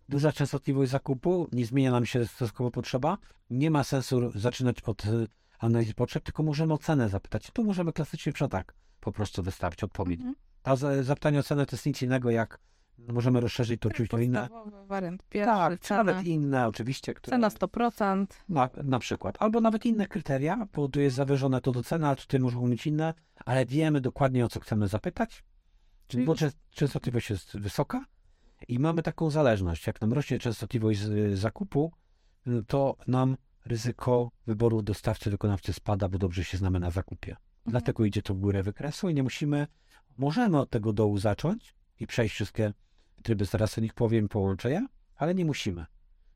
Duża 0.10 0.31
częstotliwość 0.31 0.91
zakupu, 0.91 1.48
nie 1.51 1.65
zmienia 1.65 1.91
nam 1.91 2.05
się 2.05 2.25
stosunkowo 2.25 2.72
potrzeba. 2.72 3.17
Nie 3.50 3.72
ma 3.72 3.84
sensu 3.84 4.31
zaczynać 4.39 4.81
od 4.81 5.05
y, 5.05 5.27
analizy 5.60 5.93
potrzeb, 5.93 6.24
tylko 6.24 6.43
możemy 6.43 6.74
o 6.74 6.77
cenę 6.77 7.10
zapytać. 7.10 7.51
Tu 7.51 7.63
możemy 7.63 7.93
klasycznie 7.93 8.34
przetarg 8.34 8.74
po 9.00 9.12
prostu 9.12 9.43
wystawić 9.43 9.84
odpowiedź. 9.84 10.19
Mhm. 10.19 10.36
A 10.67 10.75
za- 10.75 11.03
zapytanie 11.03 11.39
o 11.39 11.43
cenę 11.43 11.65
to 11.65 11.75
jest 11.75 11.86
nic 11.86 12.01
innego 12.01 12.29
jak 12.29 12.59
możemy 12.97 13.39
rozszerzyć 13.39 13.81
to 13.81 13.89
oczywiście 13.89 14.24
inne. 14.24 14.50
Wariant 14.88 15.24
pierwszy, 15.29 15.53
Tak, 15.55 15.79
cena, 15.79 16.03
nawet 16.03 16.25
inne 16.25 16.67
oczywiście, 16.67 17.13
które... 17.13 17.36
cena 17.38 17.50
100%. 17.50 18.25
Na, 18.50 18.69
na 18.83 19.00
przykład. 19.00 19.36
Albo 19.39 19.62
nawet 19.62 19.86
inne 19.86 20.07
kryteria, 20.07 20.67
bo 20.74 20.88
tu 20.89 21.00
jest 21.00 21.15
zawyżone 21.15 21.62
to 21.62 21.71
do 21.71 21.83
ceny, 21.83 22.07
a 22.07 22.15
tutaj 22.15 22.39
mogą 22.39 22.69
być 22.69 22.88
inne, 22.88 23.13
ale 23.45 23.65
wiemy 23.65 24.01
dokładnie 24.01 24.45
o 24.45 24.50
co 24.50 24.59
chcemy 24.59 24.88
zapytać, 24.88 25.43
Czyli- 26.07 26.25
bo 26.25 26.33
czę- 26.33 26.51
częstotliwość 26.71 27.29
jest 27.29 27.57
wysoka 27.59 28.05
i 28.67 28.79
mamy 28.79 29.03
taką 29.03 29.29
zależność. 29.29 29.88
Jak 29.88 30.01
nam 30.01 30.13
rośnie 30.13 30.39
częstotliwość 30.39 31.00
z, 31.00 31.39
zakupu, 31.39 31.91
y, 32.47 32.63
to 32.67 32.95
nam 33.07 33.38
ryzyko 33.65 34.31
wyboru 34.47 34.81
dostawcy, 34.81 35.29
wykonawcy 35.31 35.74
spada, 35.74 36.09
bo 36.09 36.17
dobrze 36.17 36.43
się 36.43 36.57
znamy 36.57 36.79
na 36.79 36.91
zakupie. 36.91 37.36
Dlatego 37.65 38.05
idzie 38.05 38.21
to 38.21 38.33
w 38.33 38.39
górę 38.39 38.63
wykresu 38.63 39.09
i 39.09 39.13
nie 39.13 39.24
musimy, 39.24 39.67
możemy 40.17 40.59
od 40.59 40.69
tego 40.69 40.93
dołu 40.93 41.17
zacząć 41.17 41.75
i 42.00 42.07
przejść 42.07 42.36
wszystkie 42.36 42.74
tryby, 43.24 43.45
zaraz 43.45 43.77
o 43.77 43.81
nich 43.81 43.93
powiem, 43.93 44.29
połączę 44.29 44.71
je, 44.71 44.88
ale 45.15 45.36
nie 45.36 45.45
musimy. 45.45 45.86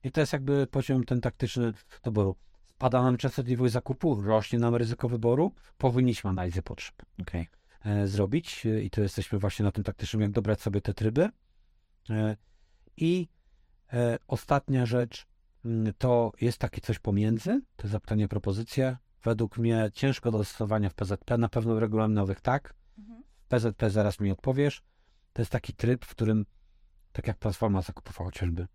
I 0.03 0.11
to 0.11 0.19
jest 0.19 0.33
jakby 0.33 0.67
poziom 0.67 1.03
ten 1.03 1.21
taktyczny 1.21 1.73
doboru. 2.03 2.35
Spada 2.67 3.03
nam 3.03 3.17
częstotliwość 3.17 3.73
zakupu, 3.73 4.21
rośnie 4.21 4.59
nam 4.59 4.75
ryzyko 4.75 5.09
wyboru, 5.09 5.53
powinniśmy 5.77 6.29
analizę 6.29 6.61
potrzeb 6.61 6.95
e, 7.83 8.07
zrobić 8.07 8.65
e, 8.65 8.81
i 8.81 8.89
to 8.89 9.01
jesteśmy 9.01 9.39
właśnie 9.39 9.65
na 9.65 9.71
tym 9.71 9.83
taktycznym, 9.83 10.21
jak 10.21 10.31
dobrać 10.31 10.61
sobie 10.61 10.81
te 10.81 10.93
tryby. 10.93 11.29
E, 12.09 12.37
I 12.97 13.27
ostatnia 14.27 14.85
rzecz 14.85 15.27
mm, 15.65 15.93
to 15.97 16.31
jest 16.41 16.57
takie 16.57 16.81
coś 16.81 16.99
pomiędzy, 16.99 17.61
to 17.75 17.87
zapytanie, 17.87 18.27
propozycje. 18.27 18.97
Według 19.23 19.57
mnie 19.57 19.89
ciężko 19.93 20.31
do 20.31 20.43
stosowania 20.43 20.89
w 20.89 20.93
PZP, 20.93 21.37
na 21.37 21.49
pewno 21.49 21.75
w 21.75 21.77
regulaminowych 21.77 22.41
tak. 22.41 22.73
Mhm. 22.97 23.23
PZP 23.51 23.89
zaraz 23.89 24.19
mi 24.19 24.31
odpowiesz. 24.31 24.81
To 25.33 25.41
jest 25.41 25.51
taki 25.51 25.73
tryb, 25.73 26.05
w 26.05 26.09
którym, 26.09 26.45
tak 27.11 27.27
jak 27.27 27.37
platforma 27.37 27.81
zakupowa 27.81 28.25
chociażby, 28.25 28.67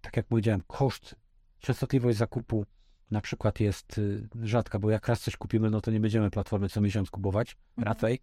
tak 0.00 0.16
jak 0.16 0.26
powiedziałem, 0.26 0.62
koszt, 0.66 1.14
częstotliwość 1.58 2.18
zakupu 2.18 2.66
na 3.10 3.20
przykład 3.20 3.60
jest 3.60 3.98
y, 3.98 4.28
rzadka, 4.42 4.78
bo 4.78 4.90
jak 4.90 5.08
raz 5.08 5.20
coś 5.20 5.36
kupimy, 5.36 5.70
no 5.70 5.80
to 5.80 5.90
nie 5.90 6.00
będziemy 6.00 6.30
platformy 6.30 6.68
co 6.68 6.80
miesiąc 6.80 7.10
kupować, 7.10 7.56
Mhm. 7.76 7.94
raczej. 7.94 8.20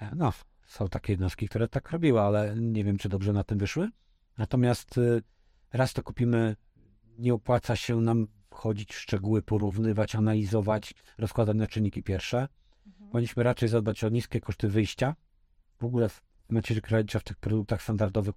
E, 0.00 0.14
No, 0.14 0.32
są 0.66 0.88
takie 0.88 1.12
jednostki, 1.12 1.48
które 1.48 1.68
tak 1.68 1.90
robiły, 1.90 2.20
ale 2.20 2.54
nie 2.56 2.84
wiem, 2.84 2.98
czy 2.98 3.08
dobrze 3.08 3.32
na 3.32 3.44
tym 3.44 3.58
wyszły. 3.58 3.88
Natomiast 4.38 4.98
y, 4.98 5.22
raz 5.72 5.92
to 5.92 6.02
kupimy, 6.02 6.56
nie 7.18 7.34
opłaca 7.34 7.76
się 7.76 8.00
nam 8.00 8.26
wchodzić 8.50 8.94
w 8.94 8.98
szczegóły, 8.98 9.42
porównywać, 9.42 10.14
analizować, 10.14 10.94
rozkładać 11.18 11.56
na 11.56 11.66
czynniki 11.66 12.02
pierwsze. 12.02 12.48
Powinniśmy 13.10 13.42
raczej 13.42 13.68
zadbać 13.68 14.04
o 14.04 14.08
niskie 14.08 14.40
koszty 14.40 14.68
wyjścia. 14.68 15.16
W 15.78 15.84
ogóle 15.84 16.08
w 16.08 16.22
macierzy 16.48 16.80
kredycia 16.80 17.18
w 17.18 17.24
tych 17.24 17.36
produktach 17.36 17.82
standardowych, 17.82 18.34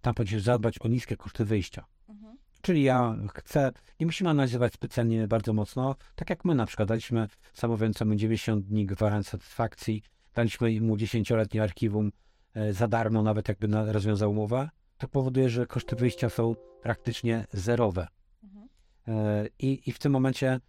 tam 0.00 0.14
powinniśmy 0.14 0.40
zadbać 0.40 0.78
o 0.78 0.88
niskie 0.88 1.16
koszty 1.16 1.44
wyjścia. 1.44 1.84
Mhm. 2.08 2.36
Czyli 2.62 2.82
ja 2.82 3.16
chcę, 3.34 3.72
nie 4.00 4.06
musimy 4.06 4.30
analizować 4.30 4.72
specjalnie 4.72 5.28
bardzo 5.28 5.52
mocno, 5.52 5.96
tak 6.14 6.30
jak 6.30 6.44
my 6.44 6.54
na 6.54 6.66
przykład 6.66 6.88
daliśmy 6.88 7.28
zamawiającemu 7.54 8.14
90 8.14 8.64
dni 8.64 8.86
gwarancji 8.86 9.30
satysfakcji, 9.30 10.02
daliśmy 10.34 10.80
mu 10.80 10.96
10-letnie 10.96 11.62
archiwum 11.62 12.12
e, 12.54 12.72
za 12.72 12.88
darmo, 12.88 13.22
nawet 13.22 13.48
jakby 13.48 13.68
na, 13.68 13.92
rozwiązał 13.92 14.30
umowę, 14.30 14.68
to 14.98 15.08
powoduje, 15.08 15.50
że 15.50 15.66
koszty 15.66 15.96
wyjścia 15.96 16.30
są 16.30 16.54
praktycznie 16.82 17.46
zerowe. 17.52 18.06
Mhm. 18.42 18.68
E, 19.08 19.46
I, 19.58 19.82
I 19.86 19.92
w 19.92 19.98
tym 19.98 20.12
momencie 20.12 20.60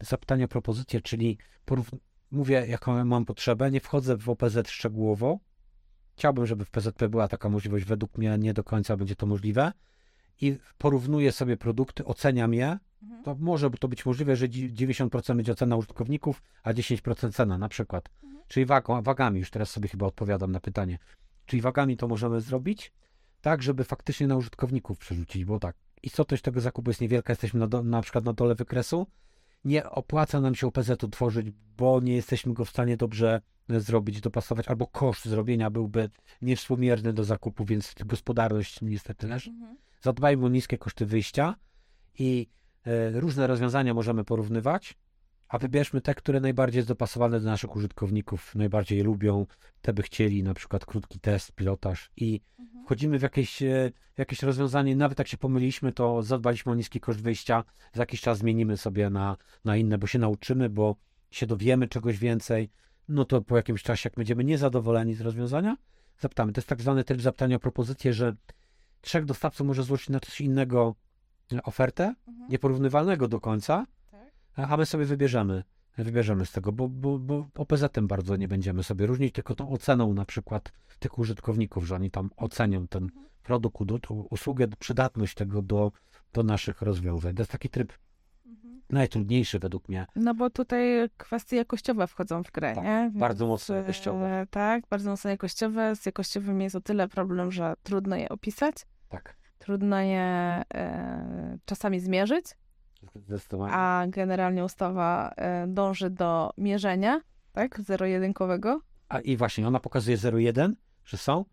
zapytanie 0.00 0.44
o 0.44 0.48
propozycję, 0.48 1.00
czyli 1.00 1.38
porów- 1.66 1.98
mówię, 2.30 2.66
jaką 2.68 3.04
mam 3.04 3.24
potrzebę, 3.24 3.70
nie 3.70 3.80
wchodzę 3.80 4.16
w 4.16 4.28
OPZ 4.28 4.68
szczegółowo. 4.68 5.38
Chciałbym, 6.16 6.46
żeby 6.46 6.64
w 6.64 6.70
PZP 6.70 7.08
była 7.08 7.28
taka 7.28 7.48
możliwość, 7.48 7.84
według 7.84 8.18
mnie 8.18 8.36
nie 8.38 8.54
do 8.54 8.64
końca 8.64 8.96
będzie 8.96 9.16
to 9.16 9.26
możliwe. 9.26 9.72
I 10.40 10.58
porównuję 10.78 11.32
sobie 11.32 11.56
produkty, 11.56 12.04
oceniam 12.04 12.54
je. 12.54 12.78
Mhm. 13.02 13.22
To 13.24 13.36
może 13.40 13.70
to 13.70 13.88
być 13.88 14.06
możliwe, 14.06 14.36
że 14.36 14.48
dzi- 14.48 14.72
90% 14.72 15.36
będzie 15.36 15.52
ocena 15.52 15.76
użytkowników, 15.76 16.42
a 16.62 16.72
10% 16.72 17.32
cena 17.32 17.58
na 17.58 17.68
przykład. 17.68 18.08
Mhm. 18.24 18.42
Czyli 18.48 18.66
wagą, 18.66 19.02
wagami, 19.02 19.38
już 19.40 19.50
teraz 19.50 19.70
sobie 19.70 19.88
chyba 19.88 20.06
odpowiadam 20.06 20.52
na 20.52 20.60
pytanie. 20.60 20.98
Czyli 21.46 21.62
wagami 21.62 21.96
to 21.96 22.08
możemy 22.08 22.40
zrobić. 22.40 22.92
tak, 23.40 23.62
żeby 23.62 23.84
faktycznie 23.84 24.26
na 24.26 24.36
użytkowników 24.36 24.98
przerzucić, 24.98 25.44
bo 25.44 25.58
tak, 25.58 25.76
istotność 26.02 26.42
tego 26.42 26.60
zakupu 26.60 26.90
jest 26.90 27.00
niewielka, 27.00 27.32
jesteśmy 27.32 27.60
na, 27.60 27.66
do, 27.66 27.82
na 27.82 28.02
przykład 28.02 28.24
na 28.24 28.32
dole 28.32 28.54
wykresu, 28.54 29.06
nie 29.64 29.90
opłaca 29.90 30.40
nam 30.40 30.54
się 30.54 30.66
OPZ-u 30.66 31.08
tworzyć, 31.08 31.46
bo 31.76 32.00
nie 32.00 32.14
jesteśmy 32.14 32.54
go 32.54 32.64
w 32.64 32.70
stanie 32.70 32.96
dobrze 32.96 33.40
zrobić, 33.68 34.20
dopasować, 34.20 34.68
albo 34.68 34.86
koszt 34.86 35.24
zrobienia 35.24 35.70
byłby 35.70 36.10
niewspółmierny 36.42 37.12
do 37.12 37.24
zakupu, 37.24 37.64
więc 37.64 37.94
gospodarność 38.06 38.80
niestety 38.82 39.26
leży. 39.26 39.50
Mhm. 39.50 39.76
Zadbajmy 40.00 40.46
o 40.46 40.48
niskie 40.48 40.78
koszty 40.78 41.06
wyjścia 41.06 41.54
i 42.18 42.48
e, 42.84 43.20
różne 43.20 43.46
rozwiązania 43.46 43.94
możemy 43.94 44.24
porównywać, 44.24 44.94
a 45.48 45.58
wybierzmy 45.58 46.00
te, 46.00 46.14
które 46.14 46.40
najbardziej 46.40 46.78
jest 46.78 46.88
dopasowane 46.88 47.40
do 47.40 47.46
naszych 47.46 47.76
użytkowników, 47.76 48.54
najbardziej 48.54 48.98
je 48.98 49.04
lubią, 49.04 49.46
te 49.82 49.92
by 49.92 50.02
chcieli, 50.02 50.42
na 50.42 50.54
przykład 50.54 50.86
krótki 50.86 51.20
test, 51.20 51.52
pilotaż 51.52 52.10
i 52.16 52.40
Mhm. 52.58 52.84
wchodzimy 52.84 53.18
w 53.18 53.22
jakieś, 53.22 53.62
e, 53.62 53.92
w 54.14 54.18
jakieś 54.18 54.42
rozwiązanie, 54.42 54.96
nawet 54.96 55.18
jak 55.18 55.28
się 55.28 55.36
pomyliliśmy, 55.36 55.92
to 55.92 56.22
zadbaliśmy 56.22 56.72
o 56.72 56.74
niski 56.74 57.00
koszt 57.00 57.22
wyjścia, 57.22 57.64
za 57.92 58.02
jakiś 58.02 58.20
czas 58.20 58.38
zmienimy 58.38 58.76
sobie 58.76 59.10
na, 59.10 59.36
na 59.64 59.76
inne, 59.76 59.98
bo 59.98 60.06
się 60.06 60.18
nauczymy, 60.18 60.68
bo 60.68 60.96
się 61.30 61.46
dowiemy 61.46 61.88
czegoś 61.88 62.18
więcej, 62.18 62.70
no 63.08 63.24
to 63.24 63.42
po 63.42 63.56
jakimś 63.56 63.82
czasie, 63.82 64.06
jak 64.06 64.14
będziemy 64.16 64.44
niezadowoleni 64.44 65.14
z 65.14 65.20
rozwiązania, 65.20 65.76
zapytamy. 66.18 66.52
To 66.52 66.58
jest 66.58 66.68
tak 66.68 66.80
zwany 66.80 67.04
tryb 67.04 67.20
zapytania 67.20 67.56
o 67.56 67.60
propozycję, 67.60 68.12
że 68.12 68.36
trzech 69.00 69.24
dostawców 69.24 69.66
może 69.66 69.82
złożyć 69.82 70.08
na 70.08 70.20
coś 70.20 70.40
innego 70.40 70.94
e, 71.52 71.62
ofertę, 71.62 72.14
Mhm. 72.28 72.50
nieporównywalnego 72.50 73.28
do 73.28 73.40
końca. 73.40 73.86
A 74.66 74.76
my 74.76 74.86
sobie 74.86 75.04
wybierzemy, 75.04 75.62
wybierzemy 75.98 76.46
z 76.46 76.52
tego, 76.52 76.72
bo, 76.72 76.88
bo, 76.88 77.18
bo 77.18 77.48
OPZ-em 77.54 78.06
bardzo 78.06 78.36
nie 78.36 78.48
będziemy 78.48 78.82
sobie 78.82 79.06
różnić, 79.06 79.34
tylko 79.34 79.54
tą 79.54 79.70
oceną 79.70 80.14
na 80.14 80.24
przykład 80.24 80.72
tych 80.98 81.18
użytkowników, 81.18 81.84
że 81.86 81.94
oni 81.94 82.10
tam 82.10 82.30
ocenią 82.36 82.88
ten 82.88 83.02
Mhm. 83.04 83.26
produkt, 83.42 84.06
usługę, 84.30 84.66
przydatność 84.78 85.34
tego 85.34 85.62
do, 85.62 85.92
do 86.32 86.42
naszych 86.42 86.82
rozwiązań. 86.82 87.34
To 87.34 87.40
jest 87.42 87.52
taki 87.52 87.68
tryb 87.68 87.92
Mhm. 88.46 88.82
najtrudniejszy 88.90 89.58
według 89.58 89.88
mnie. 89.88 90.06
No 90.16 90.34
bo 90.34 90.50
tutaj 90.50 91.08
kwestie 91.16 91.56
jakościowe 91.56 92.06
wchodzą 92.06 92.42
w 92.42 92.50
grę, 92.52 92.74
Tak, 92.74 92.84
nie? 92.84 93.10
bardzo 93.14 93.44
Więc, 93.44 93.50
mocno 93.50 93.74
jakościowe. 93.74 94.40
e, 94.40 94.46
Tak, 94.46 94.84
bardzo 94.90 95.10
mocno 95.10 95.30
jakościowe. 95.30 95.96
Z 95.96 96.06
jakościowym 96.06 96.60
jest 96.60 96.76
o 96.76 96.80
tyle 96.80 97.08
problem, 97.08 97.52
że 97.52 97.74
trudno 97.82 98.16
je 98.16 98.28
opisać, 98.28 98.74
Tak, 99.08 99.36
trudno 99.58 100.00
je 100.00 100.20
e, 100.74 101.58
czasami 101.64 102.00
zmierzyć. 102.00 102.44
A 103.70 104.04
generalnie 104.08 104.64
ustawa 104.64 105.32
e, 105.36 105.66
dąży 105.66 106.10
do 106.10 106.50
mierzenia, 106.58 107.20
tak, 107.52 107.80
zero-jedynkowego. 107.80 108.80
A 109.08 109.20
i 109.20 109.36
właśnie, 109.36 109.68
ona 109.68 109.80
pokazuje 109.80 110.16
0,1, 110.16 110.72
że 111.04 111.16
są, 111.16 111.44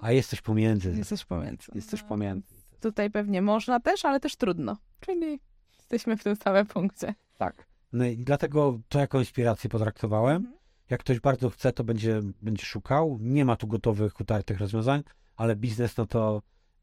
a 0.00 0.12
jest 0.12 0.30
coś 0.30 0.40
pomiędzy. 0.40 0.92
Jest 0.96 1.08
coś 1.08 1.24
pomiędzy. 1.24 1.72
Jest 1.74 1.90
coś 1.90 2.02
pomiędzy. 2.02 2.54
Tutaj 2.80 3.10
pewnie 3.10 3.42
można 3.42 3.80
też, 3.80 4.04
ale 4.04 4.20
też 4.20 4.36
trudno. 4.36 4.76
Czyli 5.00 5.40
jesteśmy 5.78 6.16
w 6.16 6.24
tym 6.24 6.36
samym 6.36 6.66
punkcie. 6.66 7.14
Tak. 7.38 7.66
No 7.92 8.04
i 8.04 8.16
dlatego 8.16 8.78
to 8.88 8.98
jako 8.98 9.18
inspirację 9.18 9.70
potraktowałem. 9.70 10.36
Mhm. 10.36 10.56
Jak 10.90 11.00
ktoś 11.00 11.20
bardzo 11.20 11.50
chce, 11.50 11.72
to 11.72 11.84
będzie, 11.84 12.20
będzie 12.42 12.64
szukał. 12.64 13.18
Nie 13.20 13.44
ma 13.44 13.56
tu 13.56 13.66
gotowych, 13.66 14.20
utartych 14.20 14.58
rozwiązań, 14.58 15.02
ale 15.36 15.56
biznes, 15.56 15.96
no 15.96 16.06
to 16.06 16.42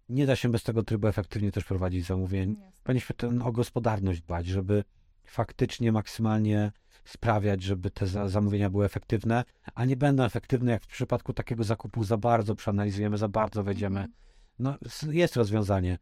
nie 0.10 0.26
da 0.26 0.36
się 0.36 0.50
bez 0.50 0.64
tego 0.64 0.84
trybu 0.84 1.08
efektywnie 1.08 1.52
też 1.52 1.64
prowadzić 1.64 2.06
zamówień. 2.06 2.56
Powinniśmy 2.84 3.16
ten, 3.16 3.42
o 3.42 3.52
gospodarność 3.52 4.22
dbać, 4.22 4.48
żeby 4.48 4.84
faktycznie 5.26 5.92
maksymalnie 5.92 6.72
sprawiać, 7.06 7.64
żeby 7.64 7.92
te 7.92 8.08
za, 8.08 8.30
zamówienia 8.30 8.70
były 8.70 8.86
efektywne, 8.86 9.44
a 9.76 9.86
nie 9.86 9.98
będą 9.98 10.24
efektywne, 10.24 10.72
jak 10.72 10.84
w 10.84 10.88
przypadku 10.88 11.34
takiego 11.34 11.64
zakupu 11.64 12.04
za 12.04 12.18
bardzo 12.18 12.56
przeanalizujemy, 12.56 13.18
za 13.18 13.28
bardzo 13.28 13.64
wejdziemy. 13.64 14.00
Mhm. 14.00 14.14
No, 14.60 14.78
jest 15.12 15.36
rozwiązanie. 15.36 15.98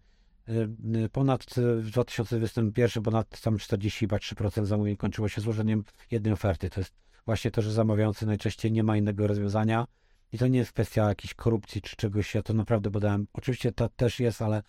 Y, 0.49 1.09
Ponad 1.09 1.57
y, 1.57 1.81
w 1.81 1.91
2021 1.91 3.03
ponad 3.03 3.41
tam 3.41 3.57
43% 3.57 4.65
zamówień 4.65 4.97
kończyło 4.97 5.29
się 5.29 5.41
złożeniem 5.41 5.83
jednej 6.11 6.33
oferty. 6.33 6.69
To 6.69 6.79
jest 6.79 6.93
właśnie 7.25 7.51
to, 7.51 7.61
że 7.61 7.71
zamawiający 7.71 8.25
najczęściej 8.25 8.71
nie 8.71 8.83
ma 8.83 8.97
innego 8.97 9.27
rozwiązania. 9.27 9.87
I 10.31 10.37
to 10.37 10.47
nie 10.47 10.59
jest 10.59 10.71
kwestia 10.71 11.09
jakiejś 11.09 11.33
korupcji 11.33 11.81
czy 11.81 11.95
czegoś, 11.95 12.35
ja 12.35 12.41
to 12.43 12.53
naprawdę 12.53 12.89
badałem. 12.89 13.27
Oczywiście 13.33 13.71
to 13.71 13.89
też 13.89 14.19
jest, 14.19 14.41
ale 14.41 14.63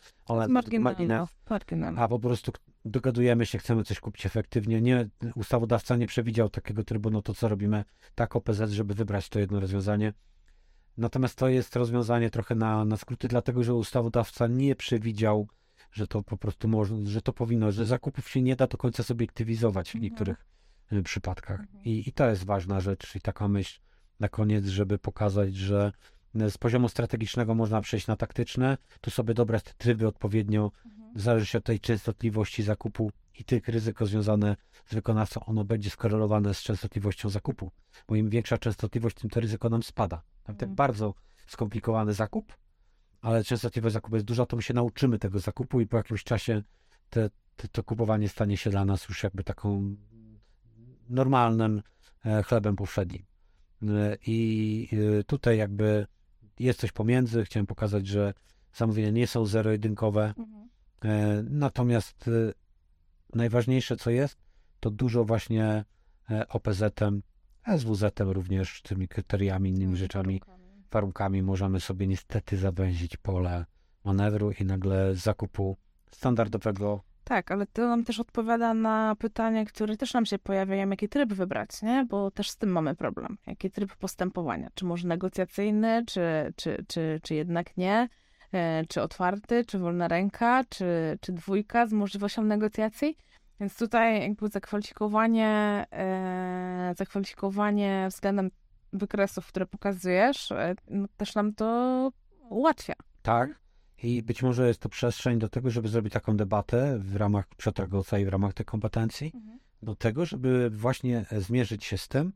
Marginalne. 0.49 1.27
Marginalne. 1.51 2.01
a 2.01 2.09
po 2.09 2.18
prostu 2.18 2.53
dogadujemy 2.85 3.47
się, 3.47 3.59
chcemy 3.59 3.85
coś 3.85 4.01
kupić 4.01 4.27
efektywnie. 4.27 4.81
Nie, 4.81 5.09
ustawodawca 5.35 5.97
nie 5.97 6.07
przewidział 6.07 6.49
takiego 6.49 6.85
trybu, 6.85 7.11
no 7.11 7.23
to 7.23 7.35
co 7.35 7.49
robimy? 7.49 7.85
Tak 8.14 8.37
OPZ, 8.37 8.71
żeby 8.71 8.94
wybrać 8.94 9.29
to 9.29 9.38
jedno 9.38 9.61
rozwiązanie. 9.61 10.12
Natomiast 10.97 11.35
to 11.38 11.49
jest 11.49 11.77
rozwiązanie 11.77 12.31
trochę 12.31 12.55
na, 12.55 12.85
na 12.85 12.97
skróty, 12.97 13.29
dlatego 13.29 13.64
że 13.64 13.75
ustawodawca 13.75 14.47
nie 14.47 14.75
przewidział, 14.77 15.49
że 15.92 16.07
to 16.07 16.23
po 16.23 16.37
prostu 16.37 16.68
można, 16.68 16.97
że 17.11 17.23
to 17.23 17.33
powinno, 17.33 17.73
że 17.73 17.87
zakupów 17.87 18.29
się 18.29 18.42
nie 18.42 18.57
da 18.57 18.66
do 18.66 18.79
końca 18.79 19.03
zobiektywizować 19.03 19.90
w 19.90 19.94
Mhm. 19.94 20.03
niektórych 20.03 20.47
y, 20.92 21.03
przypadkach. 21.03 21.61
Mhm. 21.61 21.85
I, 21.85 22.09
I 22.09 22.12
to 22.12 22.31
jest 22.31 22.44
ważna 22.44 22.81
rzecz 22.81 23.16
i 23.16 23.21
taka 23.21 23.49
myśl 23.49 23.81
na 24.21 24.29
koniec, 24.29 24.67
żeby 24.67 24.99
pokazać, 24.99 25.57
że 25.57 25.93
y, 26.37 26.51
z 26.51 26.59
poziomu 26.59 26.89
strategicznego 26.89 27.55
można 27.55 27.81
przejść 27.81 28.07
na 28.07 28.17
taktyczne, 28.17 28.79
tu 29.01 29.11
sobie 29.11 29.35
dobrać 29.35 29.63
te 29.63 29.73
tryby 29.79 30.07
odpowiednio, 30.07 30.71
Mhm. 30.85 31.21
zależy 31.21 31.47
się 31.47 31.59
od 31.59 31.65
tej 31.65 31.81
częstotliwości 31.81 32.63
zakupu 32.63 33.11
i 33.39 33.45
tych 33.45 33.69
ryzyko 33.69 34.07
związane 34.07 34.57
z 34.87 34.95
wykonawcą, 34.95 35.45
ono 35.45 35.65
będzie 35.65 35.91
skorelowane 35.91 36.55
z 36.55 36.63
częstotliwością 36.63 37.29
zakupu. 37.29 37.71
Bo 38.09 38.17
im 38.17 38.29
większa 38.29 38.59
częstotliwość, 38.59 39.17
tym 39.17 39.31
to 39.31 39.41
ryzyko 39.41 39.69
nam 39.69 39.83
spada. 39.83 40.23
Jak 40.49 40.55
Mhm. 40.55 40.75
bardzo 40.75 41.15
skomplikowany 41.47 42.13
zakup, 42.15 42.57
ale 43.21 43.45
częstotliwość 43.45 43.93
zakupu 43.93 44.17
jest 44.17 44.27
duża, 44.27 44.47
to 44.47 44.57
my 44.57 44.63
się 44.63 44.75
nauczymy 44.75 45.19
tego 45.19 45.39
zakupu 45.39 45.81
i 45.81 45.87
po 45.87 45.97
jakimś 45.97 46.25
czasie 46.25 46.63
te, 47.11 47.31
te, 47.57 47.69
to 47.69 47.83
kupowanie 47.83 48.29
stanie 48.29 48.57
się 48.57 48.71
dla 48.71 48.85
nas 48.85 49.09
już 49.09 49.23
jakby 49.23 49.45
taką 49.45 49.97
normalnym 51.09 51.83
e, 52.25 52.43
chlebem 52.43 52.77
powszednim. 52.77 53.25
I 54.27 54.88
e, 55.21 55.25
tutaj 55.25 55.59
jakby 55.59 56.07
jest 56.59 56.81
coś 56.81 56.93
pomiędzy. 56.93 57.45
Chciałem 57.45 57.67
pokazać, 57.67 58.07
że 58.07 58.35
zamówienia 58.73 59.11
nie 59.11 59.27
są 59.27 59.47
zero-jedynkowe, 59.47 60.35
Mhm. 60.37 60.69
E, 61.05 61.43
Natomiast 61.43 62.29
e, 62.29 62.53
najważniejsze, 63.35 63.97
co 63.97 64.11
jest, 64.11 64.38
to 64.81 64.91
dużo 64.91 65.25
właśnie 65.25 65.85
e, 66.31 66.49
OPZ-em, 66.49 67.23
SWZ-em 67.79 68.31
również, 68.31 68.83
tymi 68.83 69.09
kryteriami, 69.09 69.71
innymi 69.71 69.97
rzeczami, 69.97 70.41
warunkami. 70.91 71.43
możemy 71.43 71.81
sobie 71.81 72.07
niestety 72.07 72.57
zawęzić 72.57 73.17
pole 73.17 73.64
manewru 74.05 74.51
i 74.61 74.64
nagle 74.64 75.14
zakupu 75.14 75.77
standardowego 76.11 77.03
Tak, 77.29 77.51
ale 77.51 77.67
to 77.67 77.88
nam 77.88 78.05
też 78.05 78.21
odpowiada 78.21 78.75
na 78.75 79.17
pytanie, 79.19 79.64
które 79.64 79.97
też 79.97 80.14
nam 80.14 80.27
się 80.27 80.38
pojawiają, 80.38 80.91
jaki 80.91 81.09
tryb 81.09 81.33
wybrać, 81.33 81.83
nie? 81.83 82.07
Bo 82.09 82.31
też 82.31 82.51
z 82.51 82.57
tym 82.57 82.71
mamy 82.71 82.95
problem. 82.95 83.38
Jaki 83.47 83.71
tryb 83.71 83.97
postępowania? 83.97 84.69
Czy 84.75 84.85
może 84.85 85.09
negocjacyjny, 85.09 86.05
czy, 86.07 86.53
czy, 86.57 86.85
czy, 86.88 87.21
czy 87.23 87.35
jednak 87.35 87.77
nie? 87.77 88.09
E, 88.53 88.85
Czy 88.88 89.03
otwarty, 89.03 89.64
czy 89.64 89.79
wolna 89.79 90.09
ręka, 90.09 90.64
czy, 90.69 91.19
czy 91.21 91.33
dwójka 91.33 91.87
z 91.87 91.93
możliwością 91.93 92.43
negocjacji? 92.43 93.17
Więc 93.61 93.79
tutaj 93.79 94.23
jakby 94.23 94.49
zakwalifikowanie, 94.49 95.87
e, 95.93 96.95
zakwalifikowanie 96.97 98.07
względem 98.11 98.51
wykresów, 98.93 99.47
które 99.47 99.67
pokazujesz, 99.67 100.53
e, 100.53 100.75
no 100.91 101.09
też 101.17 101.35
nam 101.35 101.55
to 101.55 102.11
ułatwia. 102.51 102.95
Tak. 103.23 103.68
I 104.03 104.23
być 104.23 104.43
może 104.43 104.69
jest 104.69 104.81
to 104.81 104.89
przestrzeń 104.89 105.39
do 105.39 105.49
tego, 105.49 105.71
żeby 105.71 105.89
zrobić 105.89 106.13
taką 106.13 106.37
debatę 106.37 106.99
w 106.99 107.17
ramach 107.17 107.47
Piotra 107.57 107.87
i 108.21 108.25
w 108.25 108.29
ramach 108.29 108.55
tych 108.55 108.67
kompetencji, 108.67 109.33
do 109.83 109.95
tego, 109.97 110.27
żeby 110.27 110.71
właśnie 110.71 111.25
e, 111.31 111.41
zmierzyć 111.41 111.85
się 111.85 111.99
z 111.99 112.09
tym, 112.09 112.33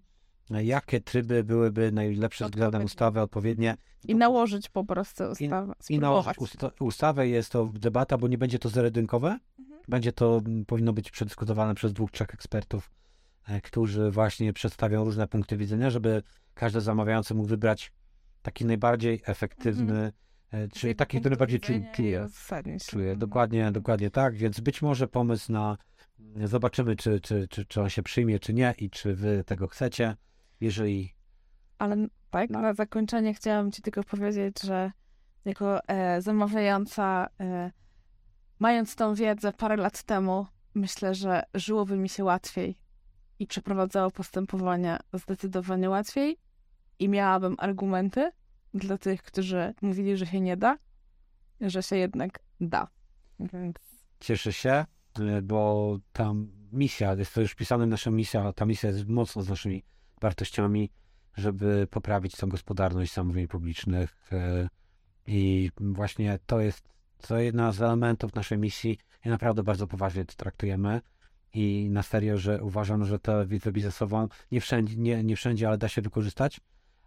e, 0.51 0.65
jakie 0.65 1.01
tryby 1.01 1.45
byłyby 1.45 1.93
najlepsze 1.93 2.45
względem 2.45 2.85
ustawy, 2.85 3.21
odpowiednie. 3.21 3.77
I 4.09 4.15
nałożyć 4.15 4.69
po 4.69 4.85
prostu 4.85 5.25
ustawę. 5.25 5.73
I 5.91 5.99
nałożyć 5.99 6.33
spróbować. 6.33 6.37
usta- 6.37 6.71
ustawę, 6.85 7.29
jest 7.29 7.53
to 7.53 7.71
debata, 7.75 8.19
bo 8.19 8.29
nie 8.29 8.39
będzie 8.39 8.59
to 8.59 8.69
zerodynkowe. 8.69 9.39
Mhm. 9.59 9.81
Będzie 9.89 10.13
to, 10.13 10.41
powinno 10.67 10.93
być 10.93 11.11
przedyskutowane 11.11 11.75
przez 11.75 11.93
dwóch, 11.93 12.11
trzech 12.11 12.35
ekspertów, 12.35 12.91
e, 13.49 13.61
którzy 13.61 14.11
właśnie 14.11 14.53
przedstawią 14.53 15.05
różne 15.05 15.29
punkty 15.29 15.57
widzenia, 15.57 15.91
żeby 15.91 16.23
każdy 16.55 16.81
zamawiający 16.81 17.35
mógł 17.35 17.49
wybrać 17.49 17.93
taki 18.43 18.65
najbardziej 18.65 19.23
efektywny, 19.25 19.99
e, 20.01 20.13
czyli 20.73 20.95
taki, 20.97 21.21
który 21.21 21.31
najbardziej 21.33 21.61
czuje. 21.61 21.91
czuje. 21.93 22.25
Uzasadnić. 22.25 22.87
Czuje, 22.87 23.05
Mhm. 23.05 23.19
dokładnie, 23.19 23.73
dokładnie 23.73 24.11
tak, 24.11 24.35
więc 24.37 24.61
być 24.61 24.83
może 24.83 25.09
pomysł 25.09 25.53
na, 25.53 25.77
zobaczymy, 26.45 26.97
czy, 26.97 27.21
czy, 27.21 27.49
czy, 27.49 27.65
czy 27.65 27.81
on 27.81 27.89
się 27.89 28.03
przyjmie, 28.03 28.39
czy 28.39 28.55
nie 28.55 28.75
i 28.79 28.91
czy 28.91 29.15
wy 29.15 29.45
tego 29.47 29.69
chcecie. 29.69 30.17
Jeżeli 30.61 31.15
Ale 31.79 31.97
tak, 32.31 32.51
No. 32.51 32.61
na 32.61 32.75
zakończenie 32.75 33.35
chciałam 33.35 33.73
ci 33.73 33.83
tylko 33.83 34.03
powiedzieć, 34.05 34.63
że 34.63 34.91
jako 35.45 35.89
e, 35.89 36.21
zamawiająca, 36.23 37.29
e, 37.41 37.71
mając 38.59 38.97
tą 38.97 39.15
wiedzę 39.15 39.53
parę 39.53 39.77
lat 39.77 40.03
temu, 40.03 40.47
myślę, 40.75 41.15
że 41.15 41.43
żyłoby 41.55 41.97
mi 41.97 42.09
się 42.09 42.25
łatwiej 42.25 42.79
i 43.39 43.47
przeprowadzało 43.47 44.11
postępowania 44.11 44.99
zdecydowanie 45.13 45.91
łatwiej 45.91 46.37
i 46.99 47.09
miałabym 47.09 47.55
argumenty 47.59 48.31
dla 48.75 48.99
tych, 48.99 49.23
którzy 49.23 49.75
mówili, 49.83 50.17
że 50.17 50.27
się 50.27 50.41
nie 50.41 50.57
da, 50.57 50.79
że 51.61 51.83
się 51.83 51.97
jednak 51.97 52.39
da. 52.61 52.89
Więc 53.41 53.77
Cieszę 54.21 54.53
się, 54.53 54.85
y, 55.19 55.43
bo 55.43 55.99
tam 56.13 56.49
misja, 56.73 57.15
jest 57.15 57.35
to 57.35 57.41
już 57.41 57.55
pisane 57.55 57.87
nasza 57.87 58.11
misja, 58.11 58.53
ta 58.53 58.67
misja 58.67 58.91
jest 58.91 59.09
mocno 59.09 59.43
z 59.43 59.49
naszymi 59.49 59.85
wartościami, 60.21 60.91
żeby 61.37 61.87
poprawić 61.91 62.37
tą 62.37 62.49
gospodarność 62.49 63.15
zamówień 63.15 63.49
publicznych 63.49 64.33
y, 64.33 64.69
i 65.27 65.71
właśnie 65.81 66.39
to 66.47 66.61
jest 66.61 66.93
to 67.29 67.39
jedna 67.39 67.73
z 67.73 67.83
elementów 67.83 68.35
naszej 68.35 68.59
misji. 68.59 68.99
I 69.25 69.29
naprawdę 69.29 69.63
bardzo 69.63 69.87
poważnie 69.87 70.25
to 70.25 70.35
traktujemy. 70.35 71.01
I 71.55 71.89
na 71.91 72.03
serio, 72.03 72.39
że 72.39 72.63
uważam, 72.63 73.05
że 73.05 73.19
tę 73.19 73.47
wiedzę 73.47 73.73
biznesową 73.73 74.29
nie 74.51 74.61
wszędzie, 74.61 74.97
nie, 74.97 75.25
nie 75.25 75.37
wszędzie, 75.37 75.69
ale 75.69 75.79
da 75.79 75.89
się 75.89 76.03
wykorzystać, 76.03 76.61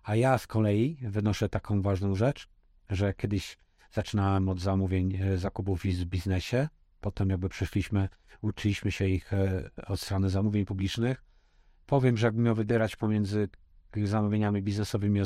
a 0.06 0.16
ja 0.16 0.38
z 0.38 0.48
kolei 0.48 0.98
wynoszę 1.02 1.50
taką 1.50 1.82
ważną 1.82 2.16
rzecz, 2.16 2.48
że 2.90 3.14
kiedyś 3.14 3.58
zaczynałem 3.92 4.50
od 4.50 4.60
zamówień 4.60 5.16
e, 5.16 5.38
zakupów 5.38 5.82
w 5.82 6.06
biznesie, 6.06 6.70
potem 7.02 7.30
jakby 7.30 7.50
przeszliśmy, 7.50 8.10
uczyliśmy 8.42 8.92
się 8.92 9.08
ich 9.08 9.34
e, 9.34 9.70
od 9.88 10.02
strony 10.02 10.30
zamówień 10.30 10.66
publicznych. 10.66 11.24
Powiem, 11.86 12.18
że 12.18 12.28
jakbym 12.28 12.44
miał 12.46 12.56
wybierać 12.56 12.96
pomiędzy 12.96 13.50
zamówieniami 14.04 14.62
biznesowymi 14.62 15.20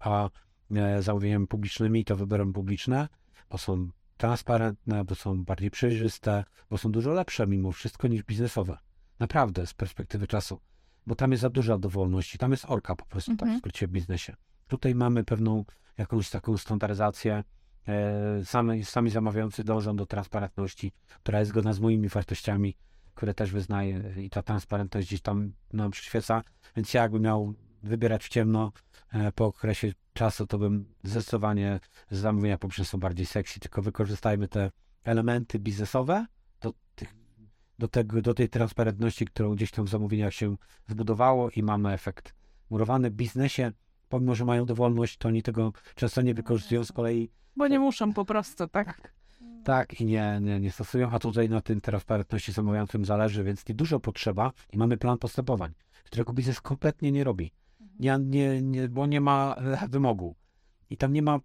a, 0.00 0.30
e, 0.70 1.02
zamówieniami 1.02 1.46
publicznymi, 1.46 2.04
to 2.04 2.16
wybieram 2.16 2.52
publiczne, 2.52 3.08
bo 3.50 3.58
są 3.58 3.88
transparentne, 4.16 5.04
bo 5.04 5.14
są 5.14 5.44
bardziej 5.44 5.70
przejrzyste, 5.70 6.44
bo 6.70 6.78
są 6.78 6.92
dużo 6.92 7.12
lepsze 7.12 7.46
mimo 7.46 7.72
wszystko 7.72 8.08
niż 8.08 8.22
biznesowe. 8.22 8.78
Naprawdę, 9.18 9.66
z 9.66 9.74
perspektywy 9.74 10.26
czasu. 10.26 10.60
Bo 11.06 11.14
tam 11.14 11.30
jest 11.30 11.40
za 11.40 11.50
duża 11.50 11.78
dowolność, 11.78 12.36
tam 12.36 12.50
jest 12.50 12.64
orka 12.68 12.96
po 12.96 13.04
prostu, 13.06 13.30
tak 13.30 13.42
Mhm. 13.42 13.58
w 13.58 13.60
skrócie 13.60 13.86
w 13.86 13.90
biznesie. 13.90 14.36
Tutaj 14.68 14.94
mamy 14.94 15.24
pewną 15.24 15.64
jakąś 15.98 16.30
taką 16.30 16.56
standaryzację. 16.58 17.44
E, 17.88 18.44
sami, 18.44 18.84
sami 18.84 19.10
zamawiający 19.10 19.64
dążą 19.64 19.96
do 19.96 20.06
transparentności, 20.06 20.92
która 21.22 21.38
jest 21.38 21.48
zgodna 21.48 21.72
z 21.72 21.80
moimi 21.80 22.08
wartościami, 22.08 22.76
które 23.14 23.34
też 23.34 23.50
wyznaję 23.50 24.14
i 24.16 24.30
ta 24.30 24.42
transparentność 24.42 25.06
gdzieś 25.08 25.20
tam 25.20 25.52
nam 25.72 25.90
przyświeca. 25.90 26.42
Więc 26.76 26.94
ja 26.94 27.02
jakbym 27.02 27.22
miał 27.22 27.54
wybierać 27.82 28.24
w 28.24 28.28
ciemno 28.28 28.72
e, 29.12 29.32
po 29.32 29.44
okresie 29.46 29.92
czasu, 30.12 30.46
to 30.46 30.58
bym 30.58 30.94
zdecydowanie 31.04 31.80
zamówienia 32.10 32.58
publiczne 32.58 32.84
są 32.84 32.98
bardziej 32.98 33.26
sexy, 33.26 33.60
tylko 33.60 33.82
wykorzystajmy 33.82 34.48
te 34.48 34.70
elementy 35.04 35.58
biznesowe 35.58 36.26
do, 36.60 36.72
tych, 36.94 37.14
do, 37.78 37.88
tego, 37.88 38.22
do 38.22 38.34
tej 38.34 38.48
transparentności, 38.48 39.26
którą 39.26 39.54
gdzieś 39.54 39.70
tam 39.70 39.84
w 39.84 39.88
zamówieniach 39.88 40.34
się 40.34 40.56
zbudowało 40.88 41.50
i 41.50 41.62
mamy 41.62 41.92
efekt 41.92 42.34
murowany. 42.70 43.10
W 43.10 43.14
biznesie, 43.14 43.72
pomimo, 44.08 44.34
że 44.34 44.44
mają 44.44 44.66
dowolność, 44.66 45.16
to 45.16 45.28
oni 45.28 45.42
tego 45.42 45.72
często 45.94 46.22
nie 46.22 46.34
wykorzystują 46.34 46.84
z 46.84 46.92
kolei. 46.92 47.30
Bo 47.56 47.68
nie 47.68 47.78
muszą 47.78 48.12
po 48.12 48.24
prostu, 48.24 48.68
tak? 48.68 49.12
tak. 49.64 50.00
I 50.00 50.04
nie, 50.04 50.38
nie, 50.42 50.60
nie 50.60 50.70
stosują, 50.70 51.10
a 51.10 51.18
tutaj 51.18 51.48
na 51.48 51.60
tym 51.60 51.80
transparentności 51.80 52.52
zamawiającym 52.52 53.04
zależy, 53.04 53.44
więc 53.44 53.68
niedużo 53.68 54.00
potrzeba 54.00 54.52
i 54.72 54.78
mamy 54.78 54.96
plan 54.96 55.18
postępowań, 55.18 55.72
którego 56.04 56.32
biznes 56.32 56.60
kompletnie 56.60 57.12
nie 57.12 57.24
robi, 57.24 57.52
nie, 57.98 58.18
nie, 58.20 58.62
nie, 58.62 58.88
bo 58.88 59.06
nie 59.06 59.20
ma 59.20 59.56
wymogu. 59.88 60.36
I 60.90 60.96
tam 60.96 61.12
nie 61.12 61.22
ma, 61.22 61.40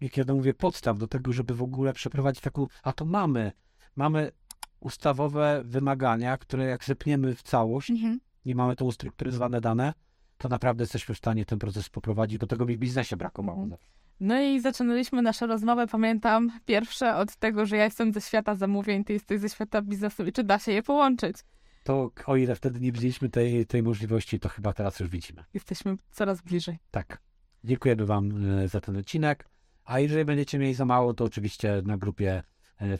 jak 0.00 0.16
ja 0.16 0.24
to 0.24 0.34
mówię, 0.34 0.54
podstaw 0.54 0.98
do 0.98 1.06
tego, 1.06 1.32
żeby 1.32 1.54
w 1.54 1.62
ogóle 1.62 1.92
przeprowadzić 1.92 2.42
taką, 2.42 2.66
a 2.82 2.92
to 2.92 3.04
mamy, 3.04 3.52
mamy 3.96 4.32
ustawowe 4.80 5.62
wymagania, 5.64 6.38
które 6.38 6.64
jak 6.64 6.84
zepniemy 6.84 7.34
w 7.34 7.42
całość 7.42 7.90
Mhm. 7.90 8.20
i 8.44 8.54
mamy 8.54 8.76
to 8.76 8.84
ustrukturyzowane 8.84 9.60
dane, 9.60 9.92
to 10.38 10.48
naprawdę 10.48 10.82
jesteśmy 10.82 11.14
w 11.14 11.18
stanie 11.18 11.44
ten 11.44 11.58
proces 11.58 11.88
poprowadzić, 11.88 12.38
bo 12.38 12.46
tego 12.46 12.66
mi 12.66 12.76
w 12.76 12.78
biznesie 12.80 13.16
brakowało. 13.16 13.62
Mhm. 13.62 13.80
No 14.20 14.40
i 14.40 14.60
zaczynaliśmy 14.60 15.22
naszą 15.22 15.46
rozmowę, 15.46 15.86
pamiętam, 15.86 16.50
pierwsze 16.66 17.16
od 17.16 17.36
tego, 17.36 17.66
że 17.66 17.76
ja 17.76 17.84
jestem 17.84 18.12
ze 18.12 18.20
świata 18.20 18.54
zamówień, 18.54 19.04
ty 19.04 19.12
jesteś 19.12 19.40
ze 19.40 19.48
świata 19.48 19.82
biznesu 19.82 20.24
i 20.26 20.32
czy 20.32 20.44
da 20.44 20.58
się 20.58 20.72
je 20.72 20.82
połączyć. 20.82 21.36
To 21.84 22.10
o 22.26 22.36
ile 22.36 22.54
wtedy 22.56 22.80
nie 22.80 22.92
widzieliśmy 22.92 23.28
tej, 23.28 23.66
tej 23.66 23.82
możliwości, 23.82 24.40
to 24.40 24.48
chyba 24.48 24.72
teraz 24.72 25.00
już 25.00 25.08
widzimy. 25.08 25.44
Jesteśmy 25.54 25.96
coraz 26.10 26.42
bliżej. 26.42 26.78
Tak. 26.90 27.22
Dziękujemy 27.64 28.06
Wam 28.06 28.46
e, 28.58 28.68
za 28.68 28.80
ten 28.80 28.96
odcinek. 28.96 29.48
A 29.84 30.00
jeżeli 30.00 30.24
będziecie 30.24 30.58
mieli 30.58 30.74
za 30.74 30.84
mało, 30.84 31.14
to 31.14 31.24
oczywiście 31.24 31.82
na 31.84 31.96
grupie 31.96 32.42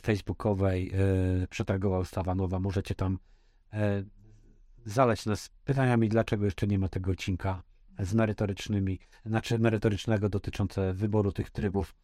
facebookowej 0.01 0.91
e, 1.43 1.47
Przetargowa 1.47 1.99
Ustawa 1.99 2.35
Nowa 2.35 2.59
możecie 2.59 2.95
tam 2.95 3.19
e, 3.73 4.03
zaleć 4.85 5.25
nas 5.25 5.49
pytaniami, 5.65 6.09
dlaczego 6.09 6.45
jeszcze 6.45 6.67
nie 6.67 6.79
ma 6.79 6.89
tego 6.89 7.11
odcinka 7.11 7.63
z 7.99 8.13
merytorycznymi, 8.13 8.99
znaczy 9.25 9.59
merytorycznego 9.59 10.29
dotyczące 10.29 10.93
wyboru 10.93 11.31
tych 11.31 11.49
trybów 11.49 11.95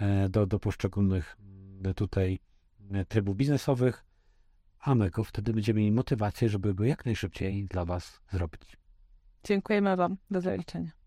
e, 0.00 0.28
do, 0.28 0.46
do 0.46 0.58
poszczególnych 0.58 1.36
tutaj 1.96 2.38
e, 2.92 3.04
trybów 3.04 3.36
biznesowych, 3.36 4.04
a 4.80 4.94
my 4.94 5.10
go 5.10 5.24
wtedy 5.24 5.52
będziemy 5.52 5.80
mieli 5.80 5.92
motywację, 5.92 6.48
żeby 6.48 6.74
go 6.74 6.84
jak 6.84 7.04
najszybciej 7.04 7.64
dla 7.64 7.84
Was 7.84 8.20
zrobić. 8.32 8.76
Dziękujemy 9.44 9.96
Wam. 9.96 10.16
Do 10.30 10.40
zobaczenia. 10.40 11.01